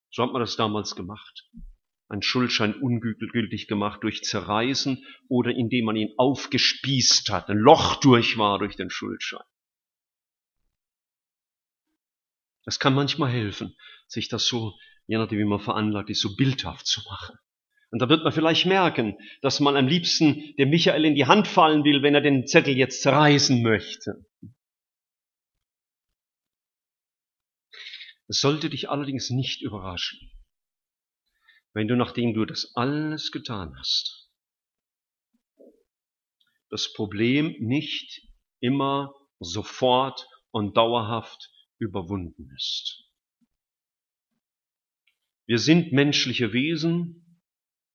So 0.10 0.24
hat 0.24 0.32
man 0.32 0.42
das 0.42 0.56
damals 0.56 0.96
gemacht. 0.96 1.48
Ein 2.10 2.22
Schuldschein 2.22 2.74
ungültig 2.74 3.68
gemacht 3.68 4.02
durch 4.02 4.24
Zerreißen 4.24 5.06
oder 5.28 5.52
indem 5.52 5.86
man 5.86 5.98
ihn 5.98 6.14
aufgespießt 6.18 7.30
hat, 7.30 7.50
ein 7.50 7.58
Loch 7.58 8.00
durch 8.00 8.38
war 8.38 8.60
durch 8.60 8.78
den 8.78 8.90
Schuldschein. 8.90 9.44
Das 12.64 12.80
kann 12.80 12.96
manchmal 12.96 13.32
helfen, 13.32 13.76
sich 14.08 14.30
das 14.30 14.48
so, 14.48 14.78
je 15.06 15.18
nachdem 15.18 15.40
wie 15.40 15.46
man 15.46 15.60
veranlagt 15.60 16.10
ist, 16.10 16.22
so 16.22 16.36
bildhaft 16.36 16.88
zu 16.88 17.02
machen. 17.10 17.38
Und 17.90 18.00
da 18.02 18.10
wird 18.10 18.24
man 18.24 18.34
vielleicht 18.34 18.66
merken, 18.66 19.18
dass 19.42 19.60
man 19.60 19.78
am 19.78 19.88
liebsten 19.88 20.56
dem 20.58 20.70
Michael 20.70 21.06
in 21.06 21.16
die 21.16 21.26
Hand 21.26 21.48
fallen 21.48 21.84
will, 21.84 22.04
wenn 22.04 22.16
er 22.16 22.22
den 22.22 22.46
Zettel 22.46 22.76
jetzt 22.76 23.02
zerreißen 23.02 23.62
möchte. 23.62 24.26
Es 28.28 28.42
sollte 28.42 28.70
dich 28.70 28.90
allerdings 28.90 29.30
nicht 29.30 29.62
überraschen, 29.62 30.20
wenn 31.74 31.88
du, 31.88 31.96
nachdem 31.96 32.34
du 32.34 32.44
das 32.44 32.76
alles 32.76 33.32
getan 33.32 33.74
hast, 33.78 34.30
das 36.70 36.92
Problem 36.92 37.56
nicht 37.60 38.28
immer 38.60 39.14
sofort 39.40 40.28
und 40.52 40.76
dauerhaft 40.76 41.50
überwunden 41.80 42.52
ist. 42.54 43.06
Wir 45.46 45.60
sind 45.60 45.94
menschliche 45.94 46.52
Wesen, 46.52 47.27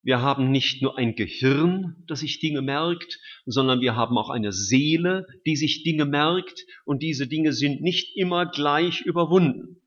wir 0.02 0.20
haben 0.20 0.50
nicht 0.50 0.82
nur 0.82 0.98
ein 0.98 1.14
Gehirn, 1.14 2.04
das 2.08 2.20
sich 2.20 2.40
Dinge 2.40 2.60
merkt, 2.60 3.20
sondern 3.46 3.80
wir 3.80 3.94
haben 3.94 4.18
auch 4.18 4.30
eine 4.30 4.52
Seele, 4.52 5.26
die 5.46 5.56
sich 5.56 5.84
Dinge 5.84 6.04
merkt 6.04 6.66
und 6.84 7.02
diese 7.02 7.28
Dinge 7.28 7.52
sind 7.52 7.82
nicht 7.82 8.16
immer 8.16 8.46
gleich 8.46 9.02
überwunden. 9.02 9.82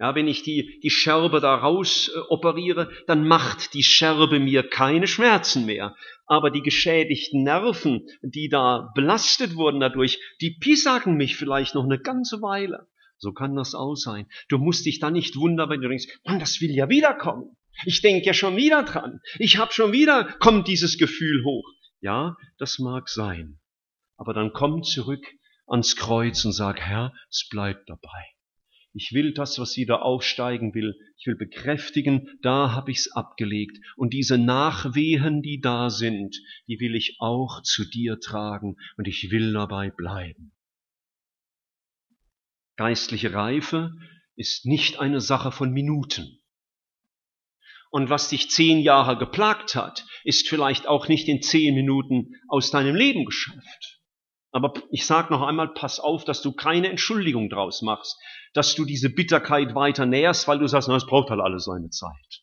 Ja, 0.00 0.16
wenn 0.16 0.26
ich 0.26 0.42
die, 0.42 0.80
die 0.82 0.90
Scherbe 0.90 1.40
da 1.40 1.54
raus 1.54 2.10
äh, 2.12 2.18
operiere, 2.28 2.90
dann 3.06 3.28
macht 3.28 3.74
die 3.74 3.84
Scherbe 3.84 4.40
mir 4.40 4.64
keine 4.64 5.06
Schmerzen 5.06 5.66
mehr. 5.66 5.94
Aber 6.26 6.50
die 6.50 6.62
geschädigten 6.62 7.44
Nerven, 7.44 8.08
die 8.22 8.48
da 8.48 8.90
belastet 8.96 9.54
wurden 9.54 9.78
dadurch, 9.78 10.18
die 10.40 10.56
pisacken 10.58 11.14
mich 11.14 11.36
vielleicht 11.36 11.76
noch 11.76 11.84
eine 11.84 12.00
ganze 12.00 12.42
Weile. 12.42 12.88
So 13.18 13.32
kann 13.32 13.54
das 13.54 13.76
auch 13.76 13.94
sein. 13.94 14.26
Du 14.48 14.58
musst 14.58 14.84
dich 14.84 14.98
da 14.98 15.10
nicht 15.10 15.36
wundern, 15.36 15.70
wenn 15.70 15.80
du 15.80 15.88
denkst, 15.88 16.08
Mann, 16.24 16.40
das 16.40 16.60
will 16.60 16.72
ja 16.72 16.88
wiederkommen. 16.88 17.56
Ich 17.84 18.00
denke 18.00 18.26
ja 18.26 18.34
schon 18.34 18.56
wieder 18.56 18.82
dran. 18.84 19.20
Ich 19.38 19.58
habe 19.58 19.72
schon 19.72 19.92
wieder, 19.92 20.24
kommt 20.38 20.68
dieses 20.68 20.98
Gefühl 20.98 21.44
hoch. 21.44 21.68
Ja, 22.00 22.36
das 22.58 22.78
mag 22.78 23.08
sein. 23.08 23.60
Aber 24.16 24.32
dann 24.34 24.52
komm 24.52 24.82
zurück 24.82 25.26
ans 25.66 25.96
Kreuz 25.96 26.44
und 26.44 26.52
sag, 26.52 26.80
Herr, 26.80 27.12
es 27.30 27.48
bleibt 27.48 27.88
dabei. 27.88 28.34
Ich 28.96 29.12
will 29.12 29.34
das, 29.34 29.58
was 29.58 29.76
wieder 29.76 30.02
aufsteigen 30.02 30.72
will, 30.72 30.94
ich 31.16 31.26
will 31.26 31.34
bekräftigen, 31.34 32.28
da 32.42 32.70
habe 32.72 32.92
ich's 32.92 33.10
abgelegt. 33.10 33.76
Und 33.96 34.12
diese 34.12 34.38
Nachwehen, 34.38 35.42
die 35.42 35.60
da 35.60 35.90
sind, 35.90 36.36
die 36.68 36.78
will 36.78 36.94
ich 36.94 37.16
auch 37.18 37.60
zu 37.62 37.84
dir 37.84 38.20
tragen 38.20 38.76
und 38.96 39.08
ich 39.08 39.32
will 39.32 39.52
dabei 39.52 39.90
bleiben. 39.90 40.52
Geistliche 42.76 43.32
Reife 43.32 43.92
ist 44.36 44.64
nicht 44.64 45.00
eine 45.00 45.20
Sache 45.20 45.50
von 45.50 45.72
Minuten. 45.72 46.40
Und 47.94 48.10
was 48.10 48.28
dich 48.28 48.50
zehn 48.50 48.80
Jahre 48.80 49.16
geplagt 49.16 49.76
hat, 49.76 50.04
ist 50.24 50.48
vielleicht 50.48 50.88
auch 50.88 51.06
nicht 51.06 51.28
in 51.28 51.42
zehn 51.42 51.76
Minuten 51.76 52.32
aus 52.48 52.72
deinem 52.72 52.96
Leben 52.96 53.24
geschafft. 53.24 54.00
Aber 54.50 54.74
ich 54.90 55.06
sage 55.06 55.32
noch 55.32 55.42
einmal, 55.42 55.72
pass 55.74 56.00
auf, 56.00 56.24
dass 56.24 56.42
du 56.42 56.52
keine 56.52 56.88
Entschuldigung 56.88 57.48
draus 57.48 57.82
machst, 57.82 58.18
dass 58.52 58.74
du 58.74 58.84
diese 58.84 59.10
Bitterkeit 59.10 59.76
weiter 59.76 60.06
nährst, 60.06 60.48
weil 60.48 60.58
du 60.58 60.66
sagst, 60.66 60.88
na, 60.88 60.96
es 60.96 61.06
braucht 61.06 61.30
halt 61.30 61.40
alles 61.40 61.66
seine 61.66 61.88
Zeit. 61.90 62.42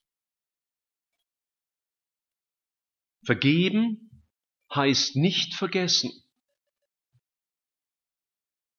Vergeben 3.26 4.24
heißt 4.74 5.18
nicht 5.18 5.54
vergessen. 5.54 6.12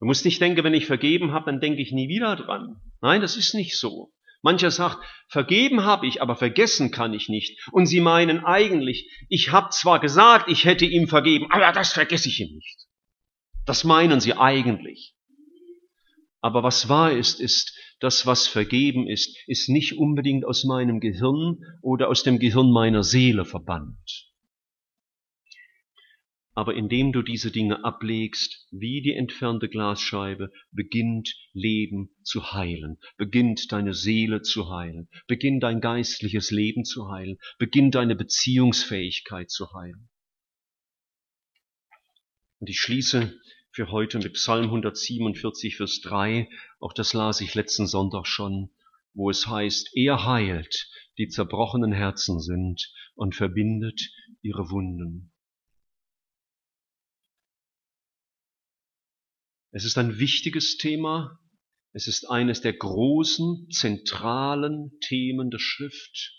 Du 0.01 0.07
musst 0.07 0.25
nicht 0.25 0.41
denken, 0.41 0.65
wenn 0.65 0.73
ich 0.73 0.87
vergeben 0.87 1.33
habe, 1.33 1.53
dann 1.53 1.61
denke 1.61 1.83
ich 1.83 1.93
nie 1.93 2.09
wieder 2.09 2.35
dran. 2.35 2.81
Nein, 3.03 3.21
das 3.21 3.37
ist 3.37 3.53
nicht 3.53 3.79
so. 3.79 4.11
Mancher 4.43 4.71
sagt, 4.71 4.99
vergeben 5.29 5.85
habe 5.85 6.07
ich, 6.07 6.21
aber 6.21 6.37
vergessen 6.37 6.91
kann 6.91 7.15
ich 7.15 7.29
nicht. 7.29 7.59
Und 7.71 7.87
sie 7.87 8.01
meinen 8.01 8.45
eigentlich, 8.45 9.09
ich 9.29 9.53
habe 9.53 9.71
zwar 9.71 10.01
gesagt, 10.01 10.51
ich 10.51 10.65
hätte 10.65 10.85
ihm 10.85 11.09
vergeben, 11.09 11.47
aber 11.51 11.73
das 11.73 11.93
vergesse 11.93 12.29
ich 12.29 12.41
ihm 12.41 12.55
nicht. 12.55 12.87
Das 13.65 13.85
meinen 13.85 14.21
sie 14.21 14.35
eigentlich. 14.35 15.15
Aber 16.41 16.65
was 16.65 16.89
wahr 16.89 17.13
ist, 17.13 17.41
ist, 17.41 17.73
das, 18.01 18.27
was 18.27 18.49
vergeben 18.49 19.07
ist, 19.07 19.39
ist 19.47 19.69
nicht 19.69 19.97
unbedingt 19.97 20.45
aus 20.45 20.65
meinem 20.65 20.99
Gehirn 20.99 21.59
oder 21.81 22.09
aus 22.09 22.25
dem 22.25 22.41
Gehirn 22.41 22.73
meiner 22.73 23.05
Seele 23.05 23.45
verbannt. 23.45 24.32
Aber 26.55 26.75
indem 26.75 27.13
du 27.13 27.23
diese 27.23 27.51
Dinge 27.51 27.85
ablegst, 27.85 28.67
wie 28.71 29.01
die 29.01 29.15
entfernte 29.15 29.69
Glasscheibe, 29.69 30.51
beginnt 30.71 31.35
Leben 31.53 32.11
zu 32.23 32.53
heilen, 32.53 32.99
beginnt 33.17 33.73
deine 33.73 33.95
Seele 33.95 34.43
zu 34.43 34.71
heilen, 34.71 35.09
beginnt 35.27 35.63
dein 35.63 35.81
geistliches 35.81 36.51
Leben 36.51 36.85
zu 36.85 37.11
heilen, 37.11 37.39
beginnt 37.59 37.95
deine 37.95 38.17
Beziehungsfähigkeit 38.17 39.51
zu 39.51 39.73
heilen. 39.73 40.11
Und 42.59 42.69
ich 42.69 42.79
schließe 42.79 43.35
für 43.73 43.91
heute 43.91 44.19
mit 44.19 44.35
Psalm 44.35 44.65
147, 44.67 45.77
Vers 45.77 46.01
3, 46.03 46.49
auch 46.79 46.93
das 46.93 47.15
las 47.15 47.41
ich 47.41 47.55
letzten 47.55 47.87
Sonntag 47.87 48.27
schon, 48.27 48.71
wo 49.15 49.31
es 49.31 49.47
heißt, 49.47 49.91
er 49.95 50.27
heilt, 50.27 50.89
die 51.19 51.29
zerbrochenen 51.29 51.93
Herzen 51.93 52.41
sind 52.41 52.93
und 53.15 53.35
verbindet 53.35 54.13
ihre 54.43 54.71
Wunden. 54.71 55.32
Es 59.75 59.87
ist 59.87 59.97
ein 59.97 60.19
wichtiges 60.19 60.77
Thema. 60.77 61.39
Es 61.93 62.07
ist 62.07 62.29
eines 62.31 62.61
der 62.61 62.75
großen, 62.75 63.69
zentralen 63.71 64.99
Themen 65.01 65.51
der 65.51 65.59
Schrift. 65.59 66.35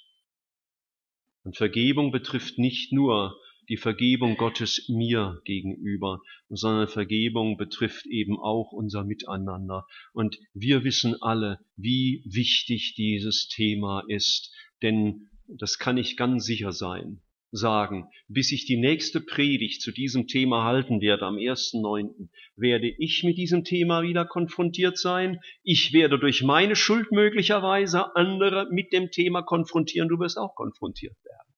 Und 1.44 1.58
Vergebung 1.58 2.12
betrifft 2.12 2.60
nicht 2.60 2.94
nur 2.94 3.36
die 3.70 3.78
Vergebung 3.78 4.38
Gottes 4.38 4.88
mir 4.88 5.42
gegenüber, 5.46 6.22
sondern 6.50 6.88
Vergebung 6.88 7.58
betrifft 7.58 8.06
eben 8.06 8.38
auch 8.38 8.72
unser 8.72 9.04
Miteinander. 9.04 9.88
Und 10.14 10.38
wir 10.54 10.84
wissen 10.84 11.20
alle, 11.22 11.60
wie 11.76 12.24
wichtig 12.26 12.94
dieses 12.96 13.48
Thema 13.48 14.04
ist, 14.08 14.54
denn 14.84 15.32
das 15.48 15.80
kann 15.80 15.98
ich 15.98 16.18
ganz 16.18 16.46
sicher 16.46 16.72
sein 16.72 17.24
sagen, 17.54 18.10
bis 18.28 18.52
ich 18.52 18.66
die 18.66 18.78
nächste 18.78 19.22
Predigt 19.22 19.82
zu 19.82 19.92
diesem 19.92 20.28
Thema 20.28 20.64
halten 20.64 21.02
werde 21.02 21.26
am 21.26 21.36
1.9., 21.36 22.30
werde 22.56 22.90
ich 22.90 23.24
mit 23.24 23.38
diesem 23.38 23.64
Thema 23.64 24.02
wieder 24.02 24.26
konfrontiert 24.26 24.98
sein. 24.98 25.40
Ich 25.62 25.94
werde 25.94 26.20
durch 26.20 26.42
meine 26.42 26.76
Schuld 26.76 27.12
möglicherweise 27.12 28.16
andere 28.16 28.68
mit 28.72 28.92
dem 28.92 29.12
Thema 29.12 29.44
konfrontieren. 29.44 30.10
Du 30.10 30.20
wirst 30.20 30.38
auch 30.38 30.56
konfrontiert 30.56 31.16
werden. 31.24 31.54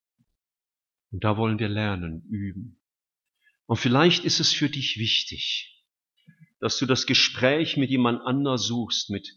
Und 1.11 1.23
da 1.23 1.37
wollen 1.37 1.59
wir 1.59 1.69
lernen, 1.69 2.27
üben. 2.29 2.81
Und 3.65 3.77
vielleicht 3.77 4.25
ist 4.25 4.41
es 4.41 4.51
für 4.51 4.69
dich 4.69 4.97
wichtig, 4.97 5.81
dass 6.59 6.77
du 6.77 6.85
das 6.85 7.05
Gespräch 7.05 7.77
mit 7.77 7.89
jemand 7.89 8.21
anders 8.21 8.67
suchst, 8.67 9.09
mit 9.09 9.33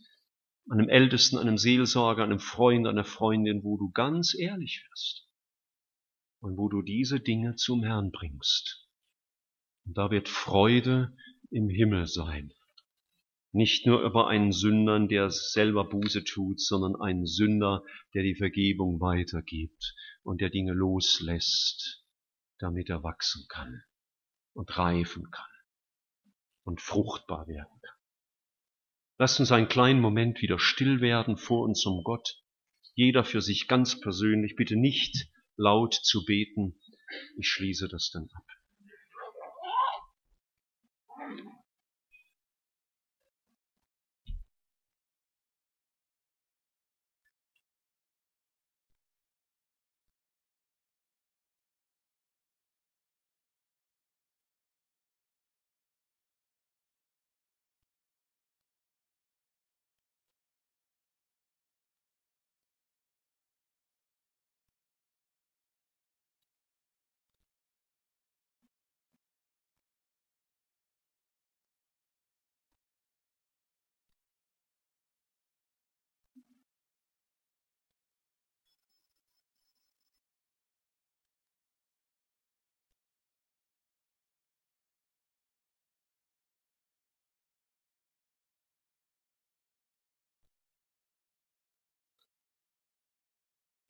einem 0.68 0.88
Ältesten, 0.88 1.38
einem 1.38 1.56
Seelsorger, 1.56 2.24
einem 2.24 2.40
Freund, 2.40 2.86
einer 2.88 3.04
Freundin, 3.04 3.62
wo 3.62 3.78
du 3.78 3.90
ganz 3.92 4.34
ehrlich 4.36 4.84
wirst 4.90 5.27
und 6.40 6.56
wo 6.56 6.68
du 6.68 6.82
diese 6.82 7.20
Dinge 7.20 7.56
zum 7.56 7.82
Herrn 7.82 8.10
bringst. 8.10 8.88
Und 9.84 9.96
da 9.96 10.10
wird 10.10 10.28
Freude 10.28 11.16
im 11.50 11.68
Himmel 11.68 12.06
sein. 12.06 12.52
Nicht 13.52 13.86
nur 13.86 14.02
über 14.02 14.28
einen 14.28 14.52
Sündern, 14.52 15.08
der 15.08 15.30
selber 15.30 15.88
Buße 15.88 16.22
tut, 16.24 16.60
sondern 16.60 17.00
einen 17.00 17.26
Sünder, 17.26 17.82
der 18.12 18.22
die 18.22 18.34
Vergebung 18.34 19.00
weitergibt 19.00 19.94
und 20.22 20.40
der 20.40 20.50
Dinge 20.50 20.74
loslässt, 20.74 22.04
damit 22.58 22.90
er 22.90 23.02
wachsen 23.02 23.46
kann 23.48 23.82
und 24.52 24.76
reifen 24.76 25.30
kann 25.30 25.50
und 26.64 26.82
fruchtbar 26.82 27.48
werden 27.48 27.80
kann. 27.80 27.96
Lasst 29.16 29.40
uns 29.40 29.50
einen 29.50 29.68
kleinen 29.68 30.00
Moment 30.00 30.42
wieder 30.42 30.58
still 30.58 31.00
werden 31.00 31.38
vor 31.38 31.62
unserem 31.62 32.04
Gott, 32.04 32.42
jeder 32.94 33.24
für 33.24 33.40
sich 33.40 33.66
ganz 33.66 33.98
persönlich, 33.98 34.54
bitte 34.56 34.76
nicht 34.76 35.30
laut 35.58 35.92
zu 35.92 36.24
beten. 36.24 36.80
Ich 37.36 37.48
schließe 37.48 37.88
das 37.88 38.10
dann 38.10 38.28
ab. 38.32 38.44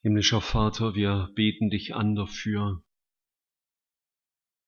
Himmlischer 0.02 0.40
Vater, 0.40 0.94
wir 0.94 1.32
beten 1.34 1.70
dich 1.70 1.96
an 1.96 2.14
dafür, 2.14 2.84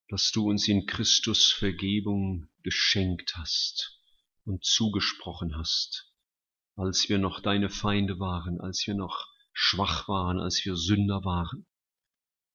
dass 0.09 0.33
du 0.33 0.51
uns 0.51 0.67
in 0.67 0.87
Christus 0.87 1.53
Vergebung 1.53 2.49
geschenkt 2.65 3.37
hast 3.37 4.01
und 4.45 4.65
zugesprochen 4.65 5.57
hast, 5.57 6.13
als 6.75 7.09
wir 7.09 7.19
noch 7.19 7.39
deine 7.39 7.71
Feinde 7.71 8.19
waren, 8.19 8.61
als 8.61 8.85
wir 8.89 8.95
noch 8.95 9.29
schwach 9.53 10.09
waren, 10.09 10.41
als 10.41 10.65
wir 10.65 10.75
Sünder 10.75 11.25
waren. 11.25 11.65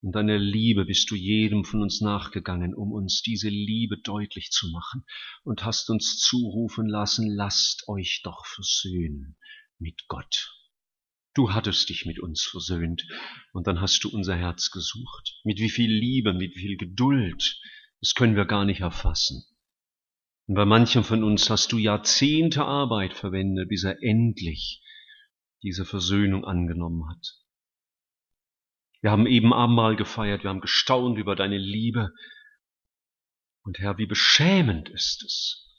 In 0.02 0.12
deiner 0.12 0.38
Liebe 0.38 0.84
bist 0.84 1.10
du 1.10 1.14
jedem 1.14 1.64
von 1.64 1.80
uns 1.80 2.02
nachgegangen, 2.02 2.74
um 2.74 2.92
uns 2.92 3.22
diese 3.22 3.48
Liebe 3.48 3.96
deutlich 3.96 4.50
zu 4.50 4.68
machen 4.68 5.06
und 5.44 5.64
hast 5.64 5.88
uns 5.88 6.18
zurufen 6.18 6.86
lassen, 6.86 7.34
lasst 7.34 7.88
euch 7.88 8.20
doch 8.22 8.44
versöhnen 8.44 9.38
mit 9.78 10.06
Gott. 10.08 10.55
Du 11.36 11.52
hattest 11.52 11.90
dich 11.90 12.06
mit 12.06 12.18
uns 12.18 12.44
versöhnt 12.44 13.06
und 13.52 13.66
dann 13.66 13.82
hast 13.82 14.02
du 14.02 14.08
unser 14.08 14.34
Herz 14.34 14.70
gesucht. 14.70 15.38
Mit 15.44 15.58
wie 15.58 15.68
viel 15.68 15.92
Liebe, 15.92 16.32
mit 16.32 16.56
wie 16.56 16.60
viel 16.60 16.76
Geduld, 16.78 17.60
das 18.00 18.14
können 18.14 18.36
wir 18.36 18.46
gar 18.46 18.64
nicht 18.64 18.80
erfassen. 18.80 19.44
Und 20.46 20.54
bei 20.54 20.64
manchem 20.64 21.04
von 21.04 21.22
uns 21.22 21.50
hast 21.50 21.72
du 21.72 21.76
Jahrzehnte 21.76 22.64
Arbeit 22.64 23.12
verwendet, 23.12 23.68
bis 23.68 23.84
er 23.84 24.02
endlich 24.02 24.82
diese 25.62 25.84
Versöhnung 25.84 26.46
angenommen 26.46 27.06
hat. 27.06 27.34
Wir 29.02 29.10
haben 29.10 29.26
eben 29.26 29.52
Abendmahl 29.52 29.94
gefeiert, 29.94 30.42
wir 30.42 30.48
haben 30.48 30.62
gestaunt 30.62 31.18
über 31.18 31.36
deine 31.36 31.58
Liebe. 31.58 32.14
Und 33.62 33.78
Herr, 33.78 33.98
wie 33.98 34.06
beschämend 34.06 34.88
ist 34.88 35.22
es, 35.22 35.70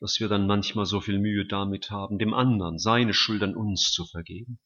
dass 0.00 0.18
wir 0.18 0.26
dann 0.26 0.48
manchmal 0.48 0.84
so 0.84 1.00
viel 1.00 1.20
Mühe 1.20 1.46
damit 1.46 1.92
haben, 1.92 2.18
dem 2.18 2.34
anderen 2.34 2.78
seine 2.78 3.14
Schuld 3.14 3.44
an 3.44 3.54
uns 3.54 3.92
zu 3.92 4.04
vergeben. 4.04 4.58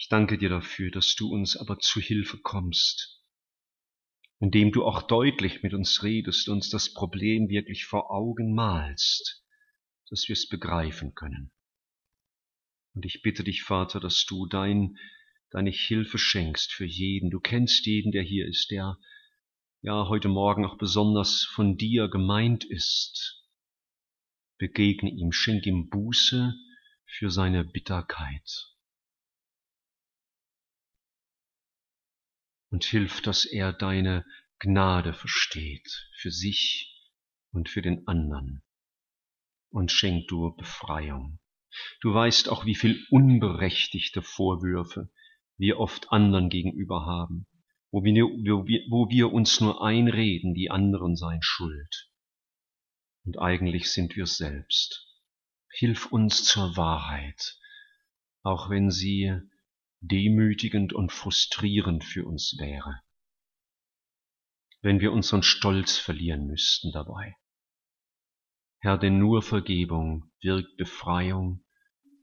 Ich 0.00 0.08
danke 0.08 0.38
dir 0.38 0.48
dafür, 0.48 0.92
dass 0.92 1.16
du 1.16 1.28
uns 1.28 1.56
aber 1.56 1.80
zu 1.80 2.00
Hilfe 2.00 2.38
kommst, 2.38 3.20
indem 4.38 4.70
du 4.70 4.84
auch 4.84 5.02
deutlich 5.02 5.64
mit 5.64 5.74
uns 5.74 6.04
redest, 6.04 6.48
uns 6.48 6.70
das 6.70 6.94
Problem 6.94 7.48
wirklich 7.48 7.84
vor 7.84 8.12
Augen 8.12 8.54
malst, 8.54 9.44
dass 10.08 10.28
wir 10.28 10.34
es 10.34 10.48
begreifen 10.48 11.16
können. 11.16 11.50
Und 12.94 13.06
ich 13.06 13.22
bitte 13.22 13.42
dich, 13.42 13.64
Vater, 13.64 13.98
dass 13.98 14.24
du 14.24 14.46
dein, 14.46 14.96
deine 15.50 15.70
Hilfe 15.70 16.16
schenkst 16.16 16.72
für 16.72 16.86
jeden. 16.86 17.30
Du 17.30 17.40
kennst 17.40 17.84
jeden, 17.84 18.12
der 18.12 18.22
hier 18.22 18.46
ist, 18.46 18.70
der 18.70 18.98
ja 19.82 20.06
heute 20.06 20.28
Morgen 20.28 20.64
auch 20.64 20.78
besonders 20.78 21.42
von 21.42 21.76
dir 21.76 22.06
gemeint 22.06 22.64
ist. 22.64 23.44
Begegne 24.58 25.10
ihm, 25.10 25.32
schenk 25.32 25.66
ihm 25.66 25.88
Buße 25.88 26.54
für 27.04 27.32
seine 27.32 27.64
Bitterkeit. 27.64 28.77
Und 32.70 32.84
hilf, 32.84 33.20
dass 33.22 33.44
er 33.44 33.72
deine 33.72 34.24
Gnade 34.58 35.12
versteht 35.12 36.10
für 36.16 36.30
sich 36.30 36.94
und 37.52 37.68
für 37.68 37.82
den 37.82 38.06
anderen. 38.06 38.62
Und 39.70 39.92
schenk 39.92 40.28
du 40.28 40.54
Befreiung. 40.56 41.38
Du 42.00 42.12
weißt 42.12 42.48
auch, 42.48 42.64
wie 42.64 42.74
viel 42.74 43.04
unberechtigte 43.10 44.22
Vorwürfe 44.22 45.10
wir 45.56 45.78
oft 45.78 46.10
anderen 46.10 46.48
gegenüber 46.48 47.04
haben, 47.04 47.46
wo 47.90 48.02
wir, 48.02 48.24
wo 48.24 49.08
wir 49.08 49.32
uns 49.32 49.60
nur 49.60 49.82
einreden, 49.82 50.54
die 50.54 50.70
anderen 50.70 51.16
seien 51.16 51.42
schuld. 51.42 52.10
Und 53.24 53.38
eigentlich 53.38 53.90
sind 53.90 54.16
wir 54.16 54.26
selbst. 54.26 55.06
Hilf 55.70 56.06
uns 56.06 56.44
zur 56.44 56.76
Wahrheit, 56.76 57.58
auch 58.42 58.70
wenn 58.70 58.90
sie 58.90 59.40
demütigend 60.00 60.92
und 60.92 61.12
frustrierend 61.12 62.04
für 62.04 62.24
uns 62.26 62.56
wäre. 62.58 63.00
wenn 64.80 65.00
wir 65.00 65.12
unseren 65.12 65.42
Stolz 65.42 65.98
verlieren 65.98 66.46
müssten 66.46 66.92
dabei. 66.92 67.36
Herr, 68.80 68.96
denn 68.96 69.18
nur 69.18 69.42
Vergebung 69.42 70.30
wirkt 70.40 70.76
Befreiung 70.76 71.64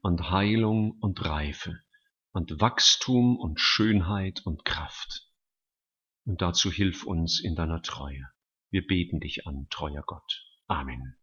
und 0.00 0.30
Heilung 0.30 0.92
und 1.00 1.22
Reife 1.24 1.78
und 2.32 2.60
Wachstum 2.60 3.36
und 3.36 3.60
Schönheit 3.60 4.40
und 4.44 4.64
Kraft. 4.64 5.28
Und 6.24 6.40
dazu 6.40 6.70
hilf 6.70 7.04
uns 7.04 7.40
in 7.40 7.54
deiner 7.56 7.82
Treue. 7.82 8.26
Wir 8.70 8.86
beten 8.86 9.20
dich 9.20 9.46
an, 9.46 9.66
treuer 9.70 10.02
Gott. 10.06 10.44
Amen. 10.66 11.16